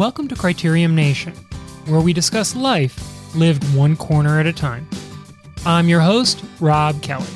[0.00, 1.34] Welcome to Criterium Nation,
[1.84, 4.88] where we discuss life lived one corner at a time.
[5.66, 7.28] I'm your host, Rob Kelly.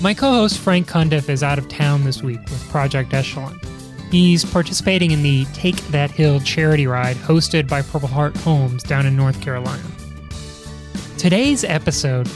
[0.00, 3.60] My co host, Frank Cundiff, is out of town this week with Project Echelon.
[4.10, 9.04] He's participating in the Take That Hill charity ride hosted by Purple Heart Homes down
[9.04, 9.84] in North Carolina.
[11.18, 12.30] Today's episode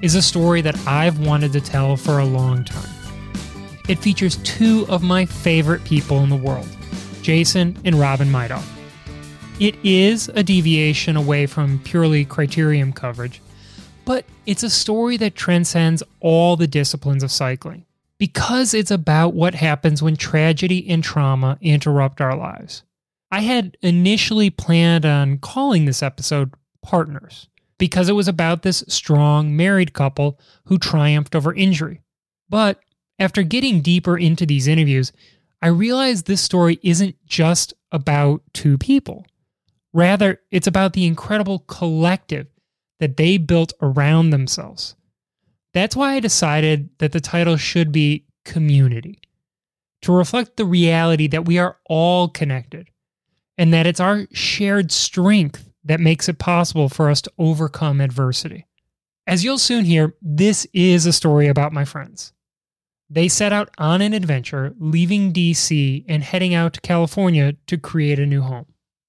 [0.00, 2.88] is a story that I've wanted to tell for a long time.
[3.88, 6.68] It features two of my favorite people in the world,
[7.20, 8.74] Jason and Robin Midoff.
[9.58, 13.40] It is a deviation away from purely criterium coverage,
[14.04, 17.86] but it's a story that transcends all the disciplines of cycling
[18.18, 22.82] because it's about what happens when tragedy and trauma interrupt our lives.
[23.30, 26.52] I had initially planned on calling this episode
[26.82, 32.02] Partners because it was about this strong married couple who triumphed over injury.
[32.50, 32.78] But
[33.18, 35.12] after getting deeper into these interviews,
[35.62, 39.24] I realized this story isn't just about two people.
[39.96, 42.48] Rather, it's about the incredible collective
[43.00, 44.94] that they built around themselves.
[45.72, 49.18] That's why I decided that the title should be Community,
[50.02, 52.90] to reflect the reality that we are all connected
[53.56, 58.66] and that it's our shared strength that makes it possible for us to overcome adversity.
[59.26, 62.34] As you'll soon hear, this is a story about my friends.
[63.08, 68.18] They set out on an adventure, leaving DC and heading out to California to create
[68.18, 68.66] a new home.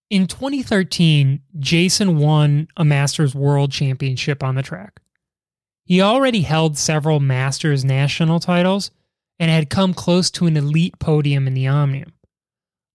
[0.09, 5.01] In 2013, Jason won a Masters World Championship on the track.
[5.83, 8.91] He already held several Masters national titles
[9.37, 12.13] and had come close to an elite podium in the Omnium.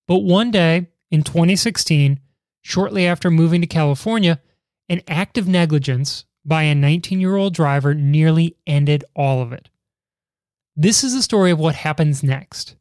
[0.08, 2.18] But one day, in 2016,
[2.62, 4.40] shortly after moving to California,
[4.88, 9.68] an act of negligence by a 19 year old driver nearly ended all of it.
[10.74, 12.76] This is the story of what happens next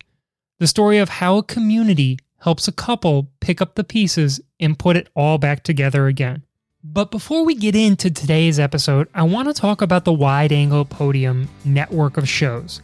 [0.60, 4.98] the story of how a community helps a couple pick up the pieces and put
[4.98, 6.44] it all back together again.
[6.84, 10.86] But before we get into today's episode, I want to talk about the Wide Angle
[10.86, 12.82] Podium network of shows,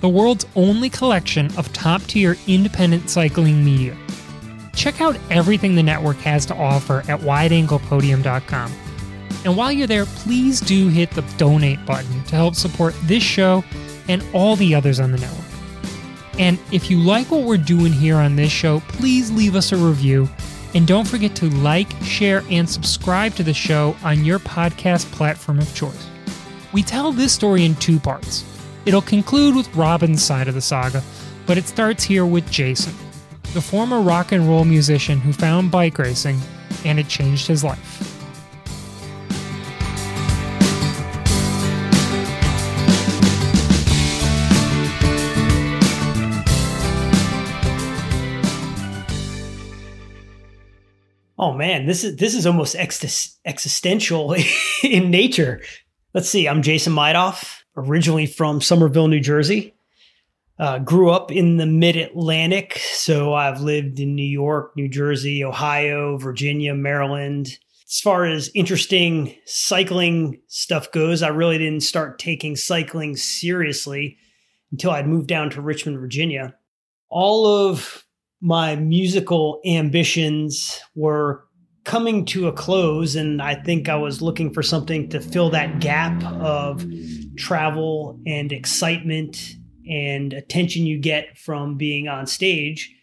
[0.00, 3.96] the world's only collection of top tier independent cycling media.
[4.74, 8.72] Check out everything the network has to offer at wideanglepodium.com.
[9.44, 13.62] And while you're there, please do hit the donate button to help support this show
[14.08, 15.43] and all the others on the network.
[16.38, 19.76] And if you like what we're doing here on this show, please leave us a
[19.76, 20.28] review
[20.74, 25.60] and don't forget to like, share, and subscribe to the show on your podcast platform
[25.60, 26.08] of choice.
[26.72, 28.44] We tell this story in two parts.
[28.84, 31.02] It'll conclude with Robin's side of the saga,
[31.46, 32.92] but it starts here with Jason,
[33.54, 36.38] the former rock and roll musician who found bike racing
[36.84, 38.13] and it changed his life.
[51.54, 54.34] Man, this is this is almost ex- existential
[54.82, 55.60] in nature.
[56.12, 56.46] Let's see.
[56.48, 59.74] I'm Jason Midoff, originally from Somerville, New Jersey.
[60.56, 65.42] Uh, grew up in the Mid Atlantic, so I've lived in New York, New Jersey,
[65.42, 67.58] Ohio, Virginia, Maryland.
[67.88, 74.16] As far as interesting cycling stuff goes, I really didn't start taking cycling seriously
[74.70, 76.54] until I'd moved down to Richmond, Virginia.
[77.08, 78.03] All of
[78.44, 81.44] my musical ambitions were
[81.84, 85.80] coming to a close and i think i was looking for something to fill that
[85.80, 86.82] gap of
[87.36, 89.56] travel and excitement
[89.88, 92.94] and attention you get from being on stage.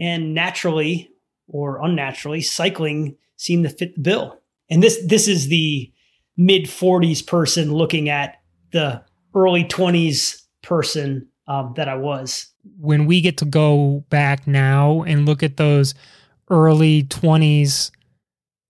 [0.00, 1.10] And naturally
[1.48, 4.38] or unnaturally cycling seemed to fit the bill.
[4.70, 5.90] And this this is the
[6.36, 8.36] mid 40s person looking at
[8.72, 9.02] the
[9.34, 12.46] early 20s person um, that i was
[12.78, 15.94] when we get to go back now and look at those
[16.50, 17.90] early 20s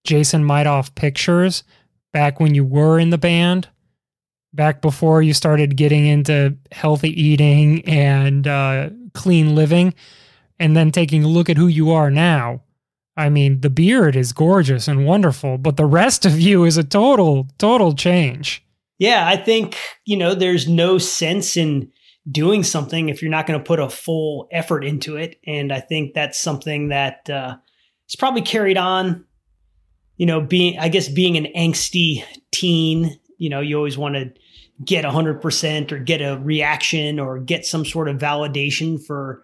[0.04, 1.64] Jason Midoff pictures
[2.12, 3.68] back when you were in the band,
[4.52, 9.92] back before you started getting into healthy eating and uh, clean living,
[10.58, 12.62] and then taking a look at who you are now.
[13.16, 16.84] I mean, the beard is gorgeous and wonderful, but the rest of you is a
[16.84, 18.64] total, total change.
[18.98, 19.76] Yeah, I think,
[20.06, 21.92] you know, there's no sense in
[22.30, 25.38] doing something if you're not going to put a full effort into it.
[25.46, 27.56] And I think that's something that uh,
[28.08, 29.24] is probably carried on.
[30.16, 34.32] You know, being I guess being an angsty teen, you know, you always want to
[34.84, 39.42] get 100% or get a reaction or get some sort of validation for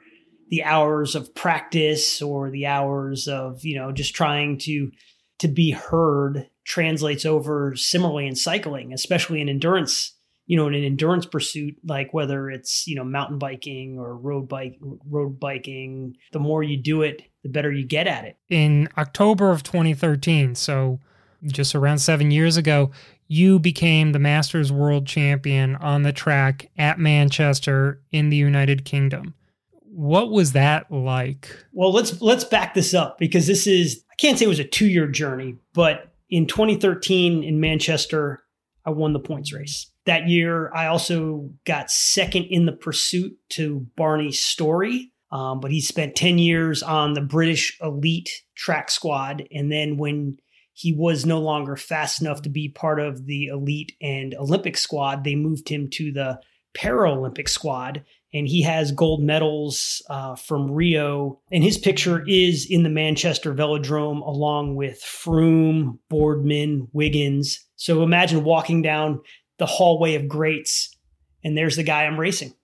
[0.49, 4.91] the hours of practice or the hours of, you know, just trying to
[5.39, 10.14] to be heard translates over similarly in cycling, especially in endurance
[10.47, 14.49] you know, in an endurance pursuit, like whether it's, you know, mountain biking or road
[14.49, 18.37] bike, road biking, the more you do it, the better you get at it.
[18.51, 21.01] In October of 2013, so
[21.47, 22.91] just around seven years ago,
[23.27, 29.35] you became the Masters World Champion on the track at Manchester in the United Kingdom.
[29.83, 31.49] What was that like?
[31.73, 34.65] Well, let's let's back this up because this is I can't say it was a
[34.65, 38.43] two year journey, but in 2013 in Manchester,
[38.85, 39.91] I won the points race.
[40.07, 45.81] That year, I also got second in the pursuit to Barney Storey, um, but he
[45.81, 49.49] spent 10 years on the British elite track squad.
[49.51, 50.37] And then when
[50.75, 55.25] he was no longer fast enough to be part of the elite and Olympic squad,
[55.25, 56.39] they moved him to the
[56.77, 58.05] Paralympic squad.
[58.33, 61.41] And he has gold medals uh, from Rio.
[61.53, 67.65] And his picture is in the Manchester Velodrome along with Froome, Boardman, Wiggins.
[67.77, 69.21] So imagine walking down
[69.59, 70.95] the hallway of greats,
[71.43, 72.55] and there's the guy I'm racing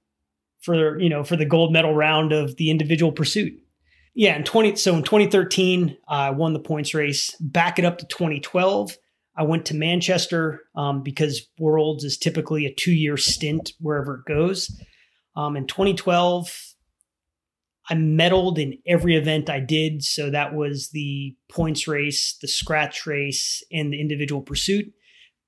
[0.61, 3.55] for you know for the gold medal round of the individual pursuit.
[4.15, 7.35] Yeah, in 20 so in 2013 I won the points race.
[7.41, 8.97] Back it up to 2012.
[9.37, 14.25] I went to Manchester um, because Worlds is typically a two year stint wherever it
[14.31, 14.71] goes.
[15.37, 16.75] Um, in 2012,
[17.89, 20.03] I medaled in every event I did.
[20.03, 24.93] So that was the points race, the scratch race, and the individual pursuit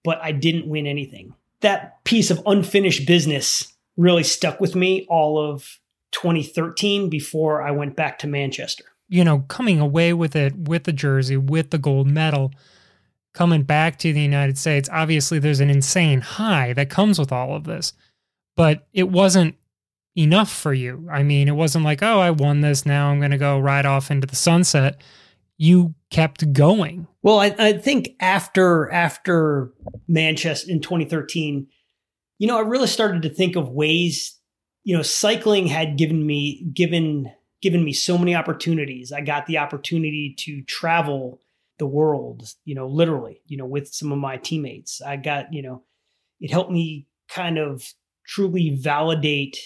[0.04, 1.34] but I didn't win anything.
[1.60, 5.78] That piece of unfinished business really stuck with me all of
[6.12, 8.84] 2013 before I went back to Manchester.
[9.08, 12.52] You know, coming away with it with the jersey, with the gold medal,
[13.34, 17.54] coming back to the United States, obviously there's an insane high that comes with all
[17.54, 17.92] of this.
[18.56, 19.56] But it wasn't
[20.16, 21.08] enough for you.
[21.10, 22.84] I mean, it wasn't like, oh, I won this.
[22.84, 25.00] Now I'm going to go right off into the sunset
[25.62, 27.06] you kept going.
[27.22, 29.72] Well, I, I think after after
[30.08, 31.66] Manchester in 2013,
[32.38, 34.38] you know, I really started to think of ways.
[34.84, 37.32] You know, cycling had given me given
[37.62, 39.12] given me so many opportunities.
[39.12, 41.40] I got the opportunity to travel
[41.78, 45.00] the world, you know, literally, you know, with some of my teammates.
[45.00, 45.84] I got, you know,
[46.40, 47.84] it helped me kind of
[48.26, 49.58] truly validate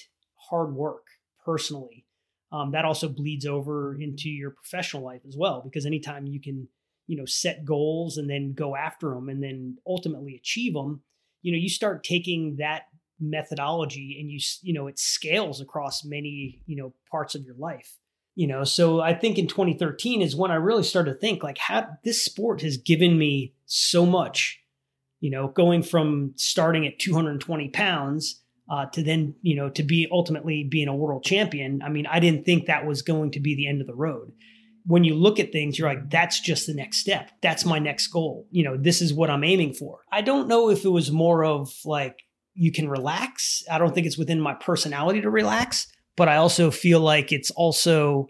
[0.50, 1.06] hard work
[1.44, 2.06] personally
[2.52, 6.68] um, that also bleeds over into your professional life as well because anytime you can
[7.06, 11.02] you know set goals and then go after them and then ultimately achieve them
[11.42, 12.82] you know you start taking that
[13.20, 17.96] methodology and you you know it scales across many you know parts of your life
[18.34, 18.64] you know?
[18.64, 22.24] So i think in 2013 is when i really started to think like how this
[22.24, 24.60] sport has given me so much
[25.20, 30.06] you know going from starting at 220 pounds uh, to then you know to be
[30.10, 31.80] ultimately being a world champion.
[31.82, 34.32] I mean i didn't think that was going to be the end of the road
[34.86, 37.30] when you look at things you're like that's just the next step.
[37.42, 38.46] That's my next goal.
[38.50, 40.00] You know this is what i'm aiming for.
[40.10, 42.22] I don't know if it was more of like
[42.54, 43.62] you can relax.
[43.70, 47.50] I don't think it's within my personality to relax but i also feel like it's
[47.52, 48.26] also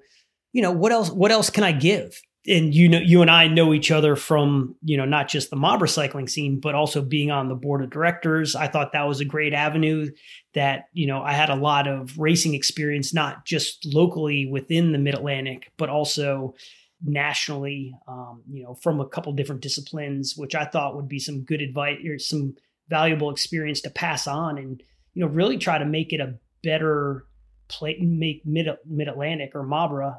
[0.53, 3.48] you know what else what else can i give and you know you and I
[3.48, 7.31] know each other from you know not just the Mabra cycling scene but also being
[7.31, 8.54] on the board of directors.
[8.54, 10.10] I thought that was a great avenue
[10.54, 14.98] that you know I had a lot of racing experience not just locally within the
[14.98, 16.54] mid-Atlantic but also
[17.02, 21.43] nationally um, you know from a couple different disciplines which I thought would be some
[21.43, 22.55] good advice or some
[22.88, 24.82] valuable experience to pass on and
[25.15, 27.26] you know really try to make it a better
[27.69, 30.19] play make mid mid-Atlantic or Mabra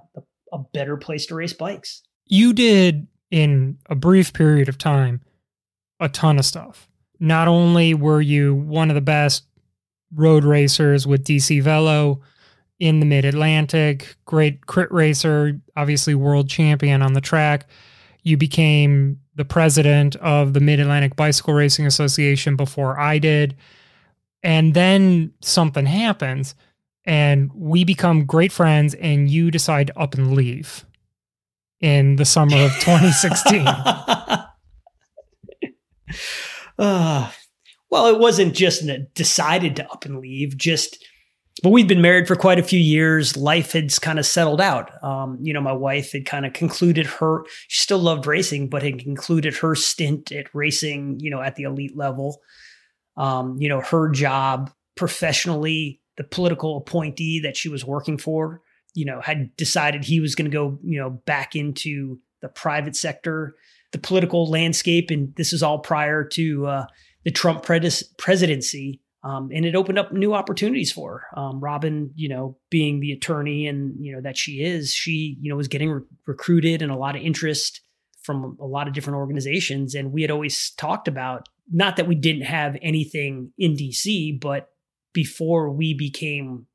[0.54, 5.22] a better place to race bikes you did in a brief period of time
[6.00, 6.88] a ton of stuff.
[7.20, 9.46] Not only were you one of the best
[10.14, 12.22] road racers with DC Velo
[12.80, 17.68] in the Mid Atlantic, great crit racer, obviously world champion on the track.
[18.24, 23.56] You became the president of the Mid Atlantic Bicycle Racing Association before I did.
[24.44, 26.54] And then something happens,
[27.06, 30.86] and we become great friends, and you decide to up and leave
[31.82, 33.68] in the summer of 2016?
[36.80, 37.32] uh,
[37.90, 41.04] well, it wasn't just decided to up and leave, just
[41.64, 43.36] but we'd been married for quite a few years.
[43.36, 45.04] Life had kind of settled out.
[45.04, 48.84] Um, you know, my wife had kind of concluded her, she still loved racing, but
[48.84, 52.42] had concluded her stint at racing, you know, at the elite level.
[53.16, 58.62] Um, you know, her job professionally, the political appointee that she was working for
[58.98, 62.96] you know, had decided he was going to go, you know, back into the private
[62.96, 63.56] sector,
[63.92, 65.12] the political landscape.
[65.12, 66.86] And this is all prior to uh,
[67.24, 69.00] the Trump pres- presidency.
[69.24, 71.40] Um, and it opened up new opportunities for her.
[71.40, 75.52] Um, Robin, you know, being the attorney and, you know, that she is, she, you
[75.52, 77.82] know, was getting re- recruited and a lot of interest
[78.24, 79.94] from a lot of different organizations.
[79.94, 84.70] And we had always talked about, not that we didn't have anything in DC, but
[85.14, 86.66] before we became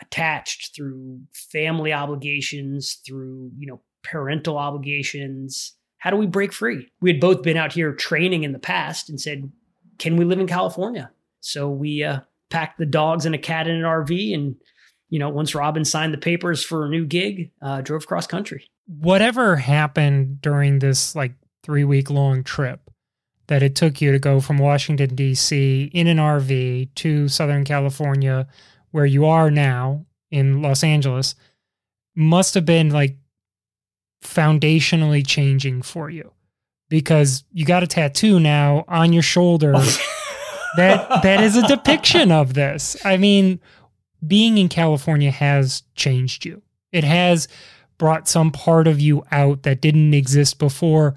[0.00, 6.88] attached through family obligations, through, you know, parental obligations, how do we break free?
[7.00, 9.50] We had both been out here training in the past and said,
[9.98, 11.10] can we live in California?
[11.40, 12.20] So we uh,
[12.50, 14.56] packed the dogs and a cat in an RV and
[15.14, 18.68] you know, once Robin signed the papers for a new gig, uh, drove cross country.
[18.86, 22.90] Whatever happened during this like three week long trip
[23.46, 25.90] that it took you to go from Washington, D.C.
[25.94, 28.48] in an RV to Southern California,
[28.94, 31.34] where you are now in Los Angeles,
[32.14, 33.16] must have been like
[34.22, 36.30] foundationally changing for you
[36.88, 39.72] because you got a tattoo now on your shoulder.
[39.74, 39.98] Oh.
[40.76, 42.96] that that is a depiction of this.
[43.04, 43.58] I mean,
[44.24, 46.62] being in California has changed you.
[46.92, 47.48] It has
[47.98, 51.16] brought some part of you out that didn't exist before.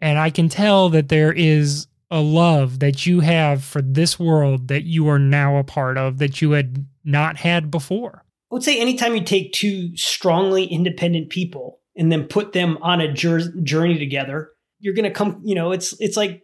[0.00, 4.68] And I can tell that there is a love that you have for this world
[4.68, 8.24] that you are now a part of that you had not had before.
[8.50, 13.00] I would say anytime you take two strongly independent people and then put them on
[13.00, 16.42] a journey together, you're going to come, you know, it's it's like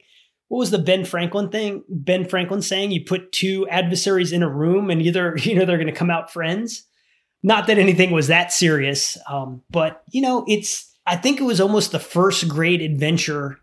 [0.53, 1.83] what was the Ben Franklin thing?
[1.89, 5.79] Ben Franklin saying you put two adversaries in a room and either, you know, they're
[5.79, 6.87] going to come out friends.
[7.43, 11.59] Not that anything was that serious, um, but, you know, it's, I think it was
[11.59, 13.61] almost the first great adventure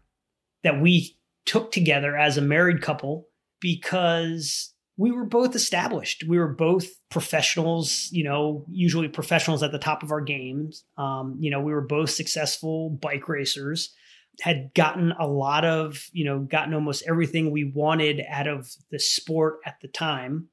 [0.63, 1.15] that we
[1.45, 3.27] took together as a married couple
[3.61, 6.25] because we were both established.
[6.27, 10.83] We were both professionals, you know, usually professionals at the top of our games.
[10.97, 13.93] Um, you know, we were both successful bike racers
[14.41, 18.99] had gotten a lot of, you know, gotten almost everything we wanted out of the
[18.99, 20.49] sport at the time.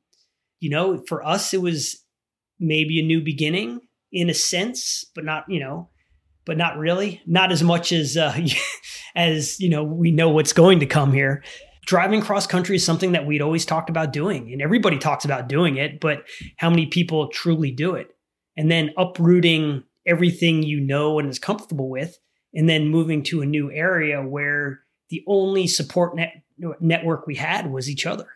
[0.60, 2.04] You know, for us, it was
[2.60, 3.80] maybe a new beginning
[4.12, 5.90] in a sense, but not, you know,
[6.44, 8.38] but not really, not as much as, uh,
[9.16, 11.42] as, you know, we know what's going to come here.
[11.86, 15.48] Driving cross country is something that we'd always talked about doing, and everybody talks about
[15.48, 16.24] doing it, but
[16.56, 18.08] how many people truly do it?
[18.56, 22.18] And then uprooting everything you know and is comfortable with
[22.54, 26.42] and then moving to a new area where the only support net,
[26.80, 28.26] network we had was each other.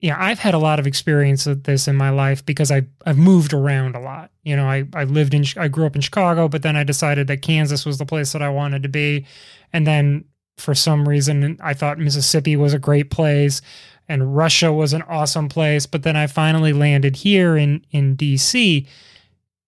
[0.00, 3.18] Yeah, I've had a lot of experience with this in my life because I I've
[3.18, 4.30] moved around a lot.
[4.44, 7.26] You know, I I lived in I grew up in Chicago, but then I decided
[7.26, 9.26] that Kansas was the place that I wanted to be,
[9.72, 10.24] and then
[10.58, 13.62] for some reason I thought Mississippi was a great place
[14.08, 18.86] and Russia was an awesome place, but then I finally landed here in in DC.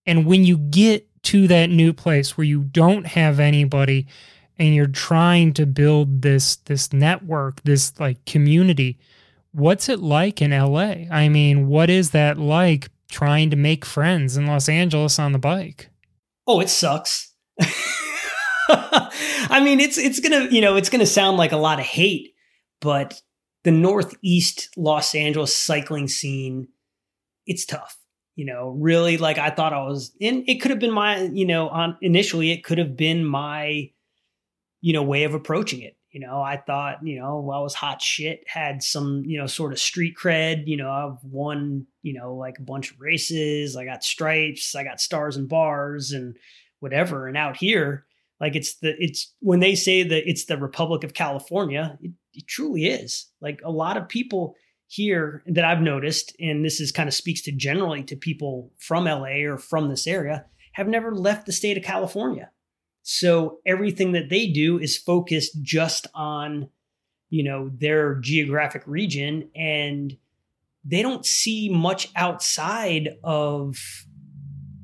[0.07, 4.07] And when you get to that new place where you don't have anybody
[4.59, 8.99] and you're trying to build this this network, this like community.
[9.53, 11.07] What's it like in LA?
[11.11, 15.39] I mean, what is that like trying to make friends in Los Angeles on the
[15.39, 15.89] bike?
[16.47, 17.35] Oh, it sucks.
[19.50, 22.35] I mean, it's it's gonna you know it's gonna sound like a lot of hate,
[22.81, 23.21] but
[23.65, 26.69] the Northeast Los Angeles cycling scene,
[27.47, 27.97] it's tough
[28.41, 31.45] you know, really like I thought I was and it could have been my, you
[31.45, 33.91] know, on initially it could have been my,
[34.81, 35.95] you know, way of approaching it.
[36.11, 39.47] You know, I thought, you know, well, I was hot shit, had some, you know,
[39.47, 40.67] sort of street cred.
[40.67, 43.77] You know, I've won, you know, like a bunch of races.
[43.77, 46.35] I got stripes, I got stars and bars and
[46.79, 47.29] whatever.
[47.29, 48.07] And out here,
[48.41, 52.47] like it's the, it's when they say that it's the Republic of California, it, it
[52.47, 53.27] truly is.
[53.41, 54.57] Like a lot of people,
[54.91, 59.05] here that I've noticed, and this is kind of speaks to generally to people from
[59.05, 62.51] LA or from this area, have never left the state of California.
[63.03, 66.71] So everything that they do is focused just on,
[67.29, 70.17] you know, their geographic region and
[70.85, 73.77] they don't see much outside of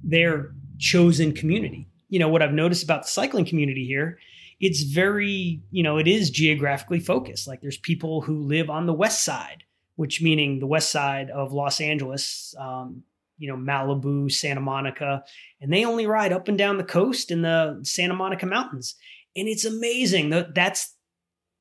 [0.05, 1.89] their chosen community.
[2.09, 4.19] You know, what I've noticed about the cycling community here,
[4.61, 7.47] it's very, you know, it is geographically focused.
[7.47, 9.65] Like there's people who live on the west side
[9.97, 13.03] which meaning the west side of Los Angeles, um,
[13.39, 15.25] you know, Malibu, Santa Monica,
[15.61, 18.95] and they only ride up and down the coast in the Santa Monica Mountains.
[19.35, 20.31] And it's amazing.
[20.31, 20.95] That that's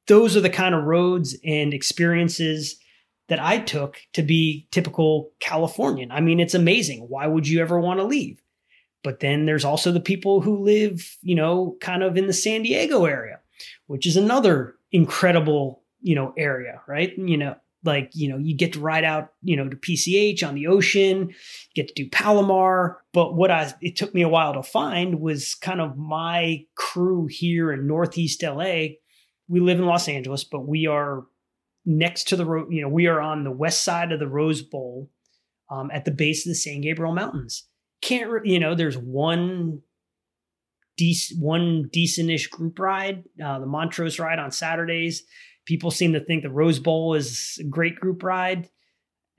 [0.08, 2.78] those are the kind of roads and experiences
[3.28, 6.12] that I took to be typical Californian.
[6.12, 7.00] I mean, it's amazing.
[7.10, 8.42] Why would you ever want to leave?
[9.06, 12.64] But then there's also the people who live, you know, kind of in the San
[12.64, 13.40] Diego area,
[13.86, 17.14] which is another incredible, you know, area, right?
[17.16, 20.56] You know, like you know you get to ride out you know to pch on
[20.56, 21.34] the ocean
[21.76, 22.98] get to do palomar.
[23.14, 27.28] But what i it took me a while to find was kind of my crew
[27.28, 28.88] here in northeast la
[29.48, 31.26] we live in los angeles but we are
[31.86, 34.64] next to the road you know we are on the west side of the rose
[34.64, 35.12] bowl
[35.70, 37.68] um, at the base of the san gabriel mountains
[38.02, 39.82] can't you know there's one
[41.00, 45.24] dec- one decentish group ride uh, the montrose ride on saturdays
[45.66, 48.70] People seem to think the Rose Bowl is a great group ride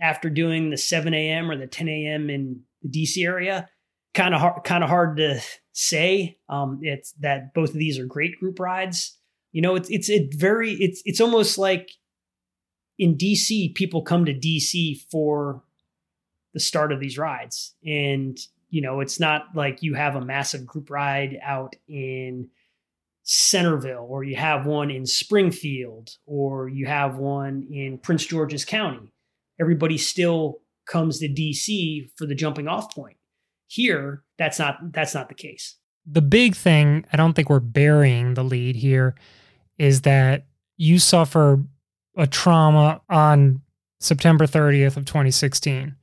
[0.01, 1.51] after doing the 7 a.m.
[1.51, 2.29] or the 10 a.m.
[2.29, 3.69] in the DC area.
[4.13, 5.41] Kind of hard, kind of hard to
[5.73, 6.39] say.
[6.49, 9.17] Um, it's that both of these are great group rides.
[9.53, 11.91] You know, it's it's a very it's it's almost like
[12.99, 15.63] in DC, people come to DC for
[16.57, 18.39] the start of these rides, and
[18.71, 22.49] you know, it's not like you have a massive group ride out in
[23.25, 29.13] Centreville, or you have one in Springfield, or you have one in Prince George's County.
[29.61, 33.19] Everybody still comes to DC for the jumping off point.
[33.67, 35.77] Here, that's not that's not the case.
[36.07, 39.15] The big thing, I don't think we're burying the lead here,
[39.77, 40.47] is that
[40.79, 41.63] you suffer
[42.17, 43.61] a trauma on
[44.01, 45.95] September 30th of 2016.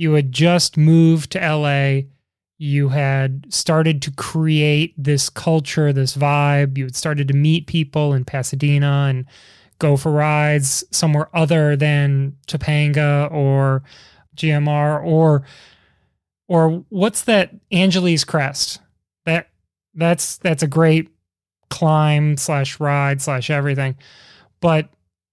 [0.00, 2.08] You had just moved to LA.
[2.56, 6.78] You had started to create this culture, this vibe.
[6.78, 9.26] You had started to meet people in Pasadena and
[9.78, 13.82] go for rides somewhere other than Topanga or
[14.36, 15.42] GMR or
[16.48, 18.80] or what's that Angeles Crest?
[19.26, 19.50] That
[19.92, 21.10] that's that's a great
[21.68, 23.96] climb slash ride slash everything.
[24.62, 24.88] But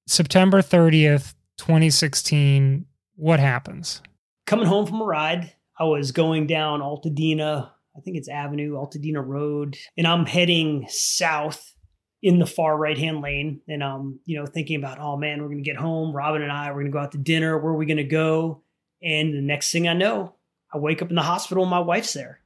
[0.07, 4.01] September 30th, 2016, what happens?
[4.47, 9.21] Coming home from a ride, I was going down Altadena, I think it's Avenue, Altadena
[9.23, 11.75] Road, and I'm heading south
[12.21, 13.59] in the far right hand lane.
[13.67, 16.15] And I'm, you know, thinking about, oh man, we're going to get home.
[16.15, 17.57] Robin and I, we're going to go out to dinner.
[17.57, 18.63] Where are we going to go?
[19.03, 20.35] And the next thing I know,
[20.73, 22.39] I wake up in the hospital and my wife's there.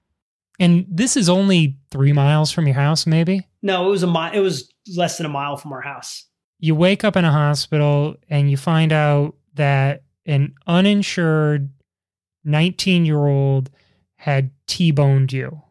[0.59, 3.47] And this is only three miles from your house, maybe?
[3.61, 4.33] No, it was a mile.
[4.33, 6.25] It was less than a mile from our house.
[6.59, 11.69] You wake up in a hospital and you find out that an uninsured
[12.43, 13.69] 19 year old
[14.15, 15.61] had T boned you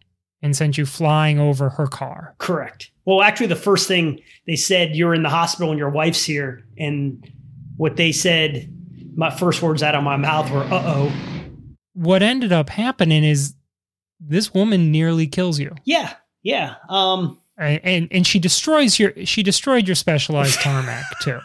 [0.43, 2.35] and sent you flying over her car.
[2.39, 2.91] Correct.
[3.05, 6.65] Well, actually, the first thing they said, you're in the hospital and your wife's here.
[6.79, 7.31] And
[7.77, 8.73] what they said,
[9.15, 11.13] my first words out of my mouth were, uh oh
[11.95, 13.55] what ended up happening is
[14.19, 15.75] this woman nearly kills you.
[15.85, 16.77] Yeah, yeah.
[16.89, 21.41] Um, and, and and she destroys your she destroyed your specialized tarmac too.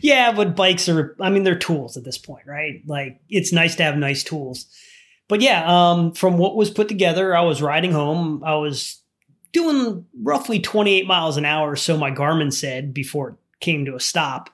[0.00, 2.82] Yeah, but bikes are I mean they're tools at this point, right?
[2.86, 4.66] Like it's nice to have nice tools.
[5.28, 8.44] But yeah, um, from what was put together, I was riding home.
[8.44, 9.02] I was
[9.52, 14.00] doing roughly 28 miles an hour, so my Garmin said before it came to a
[14.00, 14.50] stop.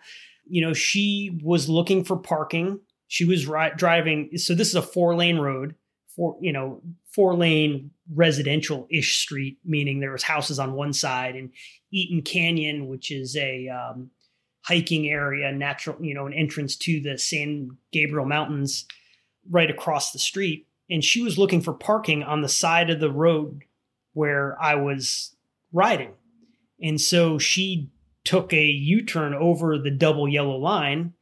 [0.49, 2.81] You know, she was looking for parking
[3.13, 4.31] she was ri- driving.
[4.39, 5.75] So this is a four lane road,
[6.17, 6.81] four you know
[7.15, 11.51] four lane residential ish street, meaning there was houses on one side, and
[11.91, 14.09] Eaton Canyon, which is a um,
[14.65, 18.87] hiking area, natural you know an entrance to the San Gabriel Mountains,
[19.49, 20.67] right across the street.
[20.91, 23.63] And she was looking for parking on the side of the road
[24.13, 25.35] where I was
[25.73, 26.13] riding.
[26.83, 27.91] And so she
[28.25, 31.15] took a U turn over the double yellow line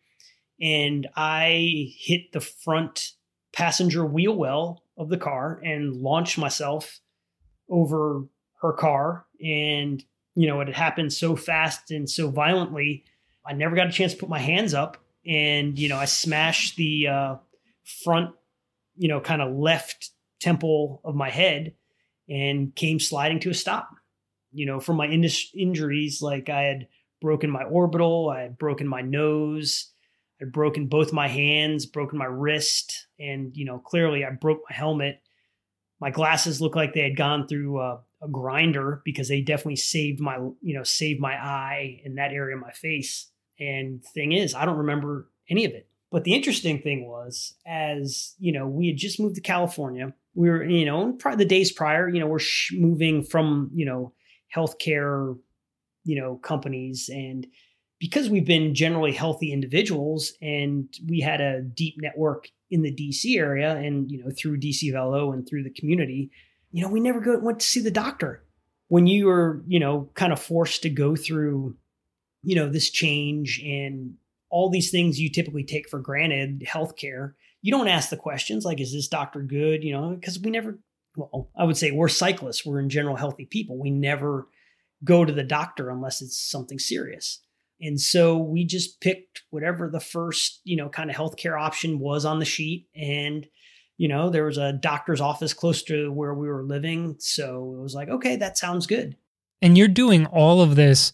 [0.61, 3.13] and I hit the front
[3.53, 7.01] passenger wheel well of the car and launched myself
[7.71, 8.25] over
[8.61, 9.27] her car.
[9.43, 13.05] And, you know, it had happened so fast and so violently,
[13.47, 14.99] I never got a chance to put my hands up.
[15.27, 17.37] And, you know, I smashed the uh,
[18.05, 18.35] front,
[18.97, 21.75] you know, kind of left temple of my head
[22.29, 23.91] and came sliding to a stop.
[24.53, 26.89] You know, from my in- injuries, like I had
[27.21, 29.93] broken my orbital, I had broken my nose,
[30.41, 34.75] I'd broken both my hands, broken my wrist, and you know clearly I broke my
[34.75, 35.21] helmet.
[36.01, 40.21] My glasses looked like they had gone through a, a grinder because they definitely saved
[40.21, 43.30] my you know saved my eye in that area of my face.
[43.61, 45.89] And thing is, I don't remember any of it.
[46.11, 50.13] But the interesting thing was, as you know, we had just moved to California.
[50.35, 53.85] We were, you know, probably the days prior, you know, we're sh- moving from, you
[53.85, 54.13] know,
[54.55, 55.39] healthcare,
[56.05, 57.47] you know, companies and
[58.01, 63.37] because we've been generally healthy individuals and we had a deep network in the DC
[63.37, 66.31] area and you know through DC Velo and through the community,
[66.73, 68.43] you know, we never go, went to see the doctor.
[68.89, 71.77] When you were, you know, kind of forced to go through,
[72.43, 74.15] you know, this change and
[74.51, 78.81] all these things you typically take for granted, healthcare, you don't ask the questions like,
[78.81, 79.85] is this doctor good?
[79.85, 80.79] You know, because we never,
[81.17, 83.79] well, I would say we're cyclists, we're in general healthy people.
[83.79, 84.49] We never
[85.05, 87.41] go to the doctor unless it's something serious.
[87.81, 92.25] And so we just picked whatever the first, you know, kind of healthcare option was
[92.25, 92.89] on the sheet.
[92.95, 93.47] And,
[93.97, 97.17] you know, there was a doctor's office close to where we were living.
[97.19, 99.17] So it was like, okay, that sounds good.
[99.63, 101.13] And you're doing all of this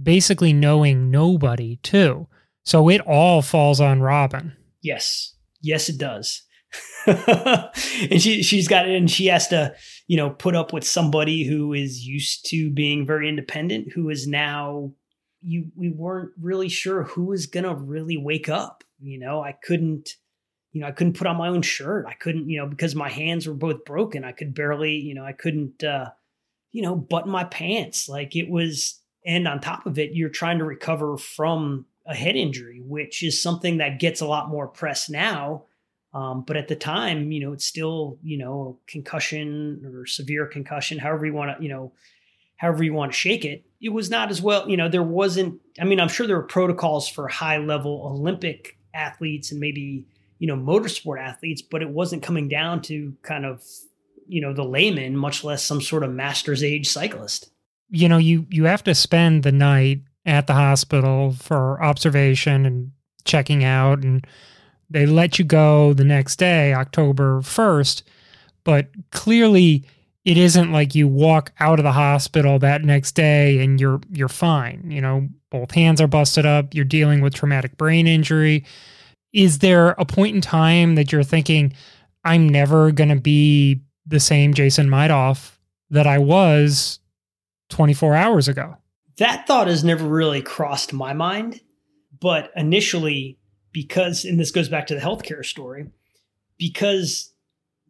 [0.00, 2.26] basically knowing nobody too.
[2.64, 4.56] So it all falls on Robin.
[4.82, 5.34] Yes.
[5.60, 6.42] Yes, it does.
[7.06, 9.74] and she she's got it and she has to,
[10.06, 14.26] you know, put up with somebody who is used to being very independent, who is
[14.26, 14.92] now
[15.40, 18.84] you we weren't really sure who was gonna really wake up.
[19.00, 20.10] You know, I couldn't,
[20.72, 22.06] you know, I couldn't put on my own shirt.
[22.06, 24.24] I couldn't, you know, because my hands were both broken.
[24.24, 26.10] I could barely, you know, I couldn't, uh,
[26.70, 28.08] you know, button my pants.
[28.08, 32.36] Like it was, and on top of it, you're trying to recover from a head
[32.36, 35.64] injury, which is something that gets a lot more press now.
[36.12, 40.98] Um, but at the time, you know, it's still, you know, concussion or severe concussion,
[40.98, 41.92] however you want to, you know,
[42.56, 43.64] however you want to shake it.
[43.80, 46.42] It was not as well, you know, there wasn't, I mean, I'm sure there were
[46.42, 50.06] protocols for high level Olympic athletes and maybe,
[50.38, 53.62] you know, motorsport athletes, but it wasn't coming down to kind of,
[54.26, 57.50] you know, the layman, much less some sort of master's age cyclist.
[57.90, 62.92] You know, you you have to spend the night at the hospital for observation and
[63.24, 64.26] checking out and
[64.90, 68.02] they let you go the next day, October 1st,
[68.64, 69.84] but clearly
[70.24, 74.28] it isn't like you walk out of the hospital that next day and you're you're
[74.28, 74.90] fine.
[74.90, 78.64] You know, both hands are busted up, you're dealing with traumatic brain injury.
[79.32, 81.72] Is there a point in time that you're thinking
[82.24, 85.56] I'm never going to be the same Jason Midoff
[85.90, 86.99] that I was
[87.70, 88.76] 24 hours ago?
[89.18, 91.60] That thought has never really crossed my mind,
[92.20, 93.38] but initially
[93.72, 95.86] because and this goes back to the healthcare story,
[96.58, 97.32] because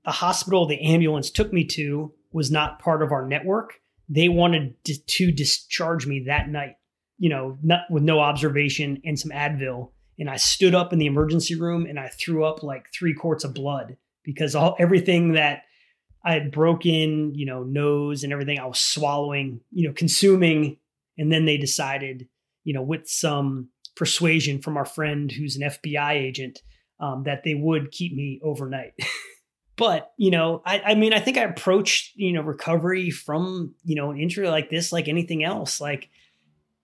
[0.04, 3.74] the hospital the ambulance took me to was not part of our network.
[4.08, 6.76] They wanted to, to discharge me that night,
[7.18, 9.92] you know, not with no observation and some Advil.
[10.18, 13.44] And I stood up in the emergency room and I threw up like three quarts
[13.44, 15.62] of blood because all everything that
[16.24, 18.58] I had broken, you know, nose and everything.
[18.58, 20.76] I was swallowing, you know, consuming.
[21.16, 22.28] And then they decided,
[22.64, 26.60] you know, with some persuasion from our friend who's an FBI agent,
[27.00, 28.92] um, that they would keep me overnight.
[29.80, 33.94] but you know I, I mean i think i approached you know recovery from you
[33.96, 35.80] know an injury like this like anything else.
[35.80, 36.10] Like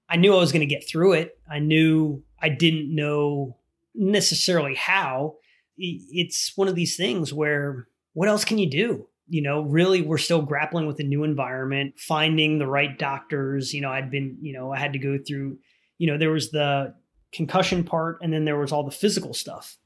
[0.09, 1.39] i knew i was going to get through it.
[1.49, 3.59] I knew i didn't know
[3.95, 5.37] necessarily how.
[5.79, 10.19] It's one of these things where what else can you do you know really we're
[10.19, 14.53] still grappling with a new environment finding the right doctors you know i'd been you
[14.53, 15.59] know i had to go through
[15.99, 16.95] you know there was the
[17.33, 19.77] concussion part and then there was all the physical stuff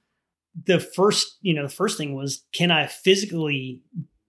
[0.67, 3.83] the first, you know, the first thing was can I physically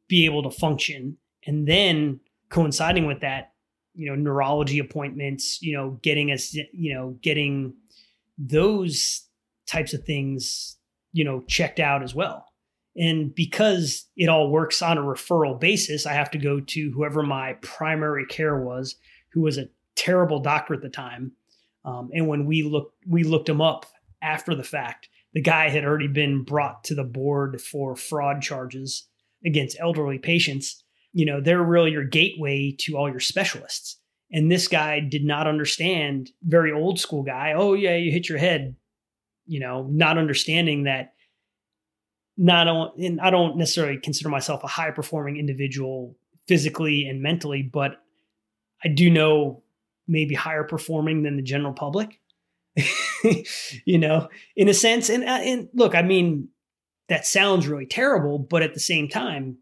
[0.07, 1.17] be able to function?
[1.45, 2.19] And then
[2.49, 3.53] coinciding with that,
[3.95, 7.73] you know, neurology appointments, you know, getting us, you know, getting
[8.37, 9.27] those
[9.67, 10.77] types of things,
[11.11, 12.45] you know, checked out as well.
[12.95, 17.23] And because it all works on a referral basis, I have to go to whoever
[17.23, 18.95] my primary care was,
[19.31, 21.31] who was a terrible doctor at the time.
[21.85, 23.85] Um, and when we looked, we looked him up
[24.21, 29.07] after the fact, the guy had already been brought to the board for fraud charges
[29.45, 30.83] against elderly patients.
[31.13, 33.97] You know, they're really your gateway to all your specialists.
[34.31, 37.53] And this guy did not understand, very old school guy.
[37.55, 38.75] Oh, yeah, you hit your head,
[39.45, 41.13] you know, not understanding that
[42.41, 48.01] not and I don't necessarily consider myself a high performing individual physically and mentally, but
[48.83, 49.61] I do know
[50.07, 52.19] maybe higher performing than the general public.
[53.85, 55.09] you know, in a sense.
[55.09, 56.47] And uh, and look, I mean,
[57.09, 59.57] that sounds really terrible, but at the same time,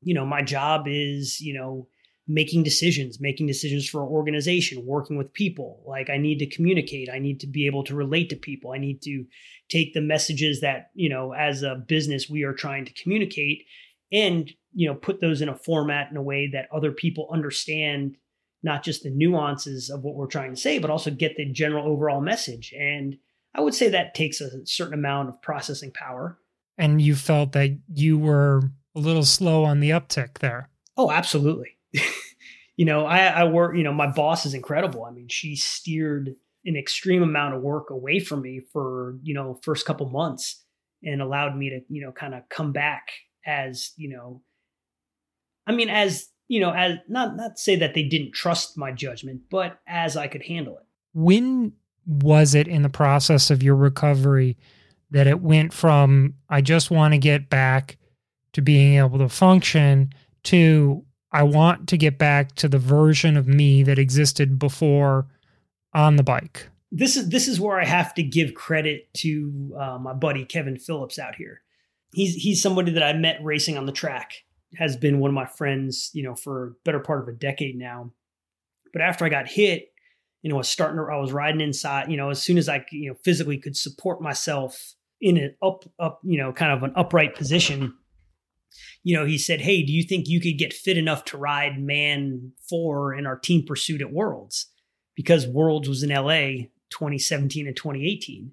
[0.00, 1.88] you know, my job is, you know,
[2.28, 5.82] making decisions, making decisions for an organization, working with people.
[5.86, 7.08] Like I need to communicate.
[7.10, 8.72] I need to be able to relate to people.
[8.72, 9.24] I need to
[9.70, 13.64] take the messages that, you know, as a business we are trying to communicate
[14.12, 18.16] and, you know, put those in a format in a way that other people understand
[18.62, 21.86] not just the nuances of what we're trying to say, but also get the general
[21.86, 22.74] overall message.
[22.78, 23.16] And
[23.54, 26.38] I would say that takes a certain amount of processing power.
[26.76, 30.68] And you felt that you were a little slow on the uptick there.
[30.96, 31.77] Oh, absolutely.
[32.78, 35.04] You know, I, I work, you know, my boss is incredible.
[35.04, 39.58] I mean, she steered an extreme amount of work away from me for, you know,
[39.62, 40.64] first couple months
[41.02, 43.10] and allowed me to, you know, kind of come back
[43.44, 44.42] as, you know,
[45.66, 49.40] I mean, as you know, as not not say that they didn't trust my judgment,
[49.50, 50.84] but as I could handle it.
[51.14, 51.72] When
[52.06, 54.56] was it in the process of your recovery
[55.10, 57.98] that it went from I just want to get back
[58.52, 60.12] to being able to function
[60.44, 65.26] to I want to get back to the version of me that existed before
[65.92, 66.68] on the bike?
[66.90, 70.78] This is this is where I have to give credit to uh, my buddy Kevin
[70.78, 71.60] Phillips out here.
[72.14, 74.32] He's he's somebody that I met racing on the track
[74.76, 78.12] has been one of my friends, you know, for better part of a decade now.
[78.92, 79.92] But after I got hit,
[80.42, 82.68] you know, I was starting to, I was riding inside, you know, as soon as
[82.68, 86.82] I, you know, physically could support myself in an up, up, you know, kind of
[86.82, 87.94] an upright position,
[89.02, 91.80] you know, he said, Hey, do you think you could get fit enough to ride
[91.80, 94.66] man four in our team pursuit at Worlds?
[95.18, 98.52] because Worlds was in LA 2017 and 2018.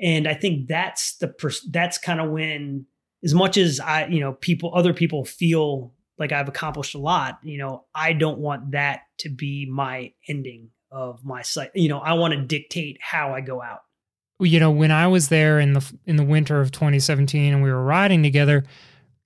[0.00, 2.86] And I think that's the pers- that's kind of when
[3.22, 7.38] as much as I, you know, people other people feel like I've accomplished a lot,
[7.42, 11.70] you know, I don't want that to be my ending of my site.
[11.74, 13.80] You know, I want to dictate how I go out.
[14.40, 17.70] You know, when I was there in the in the winter of 2017 and we
[17.70, 18.64] were riding together,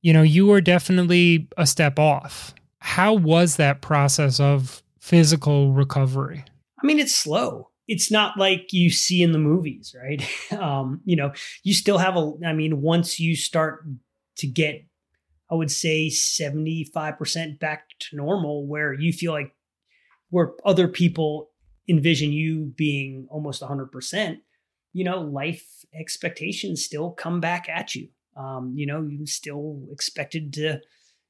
[0.06, 2.54] you know, you were definitely a step off.
[2.78, 6.44] How was that process of physical recovery?
[6.80, 7.70] I mean, it's slow.
[7.88, 10.24] It's not like you see in the movies, right?
[10.62, 11.32] um, you know,
[11.64, 13.84] you still have a, I mean, once you start
[14.36, 14.86] to get,
[15.50, 19.56] I would say 75% back to normal, where you feel like
[20.30, 21.50] where other people
[21.88, 24.38] envision you being almost 100%,
[24.92, 28.10] you know, life expectations still come back at you.
[28.36, 30.80] Um, you know, you still expected to,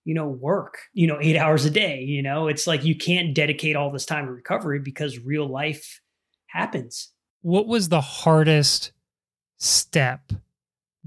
[0.05, 2.01] you know, work, you know, eight hours a day.
[2.01, 6.01] You know, it's like you can't dedicate all this time to recovery because real life
[6.49, 7.13] happens.
[7.43, 8.93] What was the hardest
[9.59, 10.33] step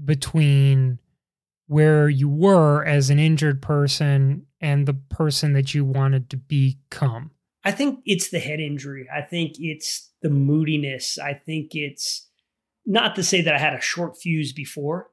[0.02, 0.98] between
[1.66, 7.30] where you were as an injured person and the person that you wanted to become?
[7.62, 9.06] I think it's the head injury.
[9.14, 11.18] I think it's the moodiness.
[11.18, 12.26] I think it's
[12.86, 15.09] not to say that I had a short fuse before,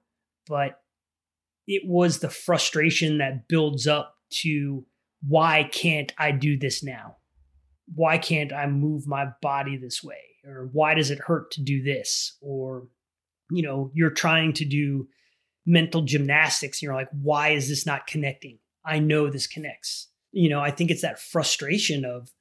[0.47, 0.79] but
[1.67, 4.85] it was the frustration that builds up to
[5.27, 7.17] why can't I do this now?
[7.93, 10.15] Why can't I move my body this way?
[10.45, 12.37] Or why does it hurt to do this?
[12.41, 12.87] Or,
[13.51, 15.07] you know, you're trying to do
[15.65, 18.59] mental gymnastics and you're like, why is this not connecting?
[18.85, 20.09] I know this connects.
[20.31, 22.31] You know, I think it's that frustration of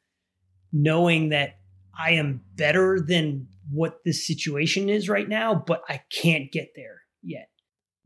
[0.73, 1.59] knowing that
[1.99, 7.03] I am better than what this situation is right now, but I can't get there
[7.23, 7.49] yet.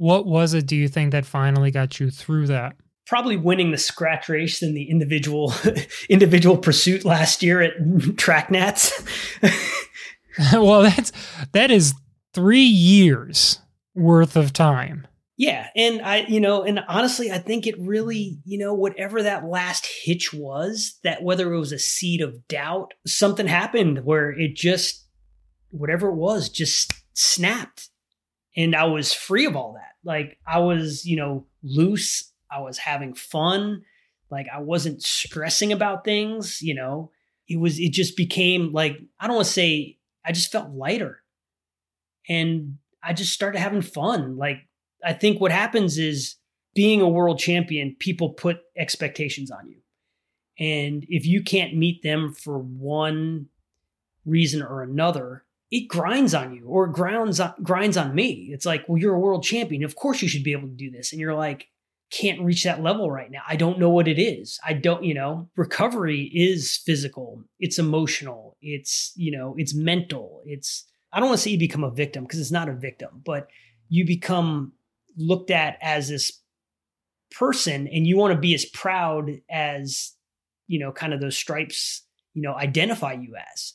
[0.00, 2.74] What was it, do you think, that finally got you through that?
[3.06, 5.52] Probably winning the scratch race in the individual
[6.08, 7.74] individual pursuit last year at
[8.16, 9.04] track nats.
[10.54, 11.12] well, that's
[11.52, 11.92] that is
[12.32, 13.58] three years
[13.94, 15.06] worth of time.
[15.36, 19.44] Yeah, and I, you know, and honestly, I think it really, you know, whatever that
[19.44, 24.56] last hitch was, that whether it was a seed of doubt, something happened where it
[24.56, 25.06] just,
[25.68, 27.90] whatever it was, just snapped,
[28.56, 29.89] and I was free of all that.
[30.04, 32.32] Like I was, you know, loose.
[32.50, 33.82] I was having fun.
[34.30, 36.62] Like I wasn't stressing about things.
[36.62, 37.10] You know,
[37.48, 37.78] it was.
[37.78, 39.98] It just became like I don't want to say.
[40.24, 41.22] I just felt lighter,
[42.28, 44.36] and I just started having fun.
[44.36, 44.68] Like
[45.04, 46.36] I think what happens is
[46.74, 49.76] being a world champion, people put expectations on you.
[50.58, 53.46] And if you can't meet them for one
[54.24, 58.50] reason or another, it grinds on you or grinds on, grinds on me.
[58.52, 59.85] It's like, well, you're a world champion.
[59.85, 61.12] Of course you should be able to do this.
[61.12, 61.68] And you're like,
[62.11, 63.42] can't reach that level right now.
[63.48, 64.59] I don't know what it is.
[64.66, 70.42] I don't, you know, recovery is physical, it's emotional, it's, you know, it's mental.
[70.44, 73.22] It's, I don't want to say you become a victim because it's not a victim,
[73.24, 73.46] but
[73.88, 74.72] you become
[75.16, 76.40] looked at as this
[77.30, 80.12] person and you want to be as proud as
[80.66, 82.02] you know kind of those stripes
[82.35, 83.74] you know identify you as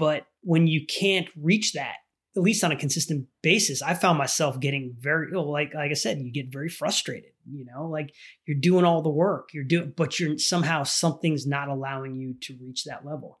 [0.00, 1.96] but when you can't reach that
[2.36, 5.94] at least on a consistent basis i found myself getting very oh, like like i
[5.94, 8.12] said you get very frustrated you know like
[8.46, 12.56] you're doing all the work you're doing but you're somehow something's not allowing you to
[12.60, 13.38] reach that level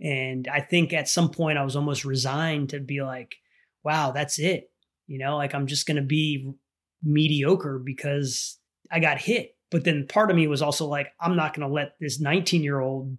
[0.00, 3.36] and i think at some point i was almost resigned to be like
[3.84, 4.70] wow that's it
[5.06, 6.52] you know like i'm just going to be
[7.02, 8.58] mediocre because
[8.90, 9.56] I got hit.
[9.70, 12.62] But then part of me was also like, I'm not going to let this 19
[12.62, 13.16] year old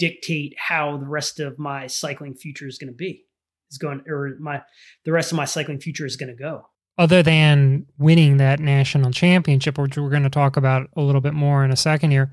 [0.00, 3.24] dictate how the rest of my cycling future is going to be.
[3.70, 4.62] Is going or my
[5.04, 6.66] the rest of my cycling future is going to go.
[6.98, 11.34] Other than winning that national championship, which we're going to talk about a little bit
[11.34, 12.32] more in a second here,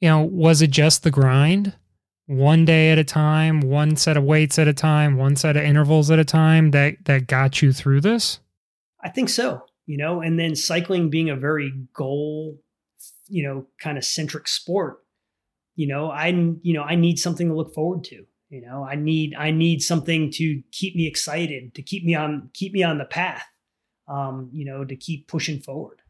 [0.00, 1.74] you know, was it just the grind?
[2.26, 5.62] One day at a time, one set of weights at a time, one set of
[5.62, 8.40] intervals at a time that that got you through this?
[9.00, 12.58] I think so you know, and then cycling being a very goal,
[13.26, 14.98] you know, kind of centric sport,
[15.78, 18.26] you know, I, you know, I need something to look forward to.
[18.50, 22.50] You know, I need, I need something to keep me excited, to keep me on,
[22.52, 23.44] keep me on the path,
[24.08, 26.02] um, you know, to keep pushing forward.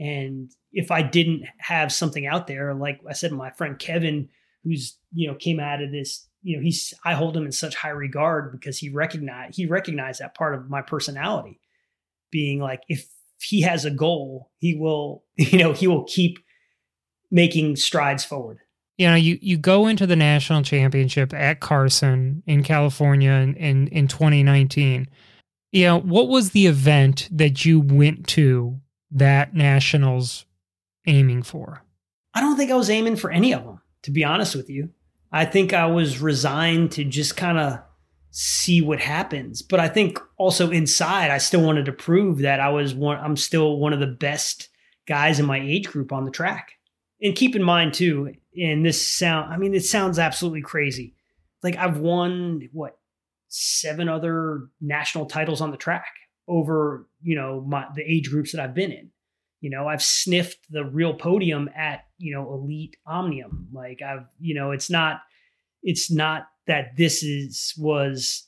[0.00, 4.30] And if I didn't have something out there, like I said, my friend Kevin,
[4.64, 7.76] who's, you know, came out of this, you know, he's, I hold him in such
[7.76, 11.60] high regard because he recognized, he recognized that part of my personality
[12.32, 13.06] being like, if
[13.40, 16.40] he has a goal, he will, you know, he will keep
[17.30, 18.58] making strides forward.
[18.96, 23.88] You know, you, you go into the national championship at Carson in California in, in,
[23.88, 25.08] in 2019.
[25.72, 28.78] You know, what was the event that you went to
[29.10, 30.46] that nationals
[31.06, 31.82] aiming for?
[32.34, 34.90] I don't think I was aiming for any of them, to be honest with you.
[35.32, 37.80] I think I was resigned to just kind of
[38.30, 39.62] see what happens.
[39.62, 43.36] But I think also inside, I still wanted to prove that I was one, I'm
[43.36, 44.68] still one of the best
[45.06, 46.72] guys in my age group on the track.
[47.22, 51.14] And keep in mind too, and this sound, I mean, it sounds absolutely crazy.
[51.62, 52.98] Like I've won what
[53.48, 56.12] seven other national titles on the track
[56.48, 59.10] over, you know, my the age groups that I've been in.
[59.60, 63.68] You know, I've sniffed the real podium at, you know, elite omnium.
[63.72, 65.20] Like I've, you know, it's not
[65.82, 68.46] it's not that this is was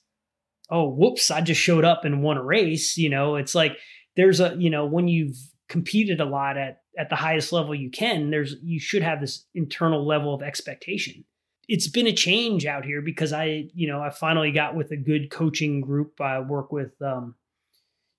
[0.68, 3.78] oh, whoops, I just showed up and won a race, you know, it's like
[4.16, 5.36] there's a, you know, when you've
[5.68, 9.44] competed a lot at at the highest level you can, there's you should have this
[9.54, 11.24] internal level of expectation.
[11.68, 14.96] It's been a change out here because I, you know, I finally got with a
[14.96, 16.20] good coaching group.
[16.20, 17.34] I work with um,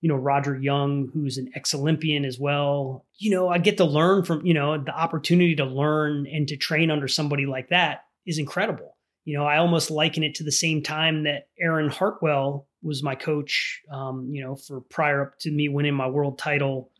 [0.01, 3.05] you know, Roger Young, who's an ex Olympian as well.
[3.17, 6.57] You know, I get to learn from, you know, the opportunity to learn and to
[6.57, 8.95] train under somebody like that is incredible.
[9.25, 13.15] You know, I almost liken it to the same time that Aaron Hartwell was my
[13.15, 16.91] coach, um, you know, for prior up to me winning my world title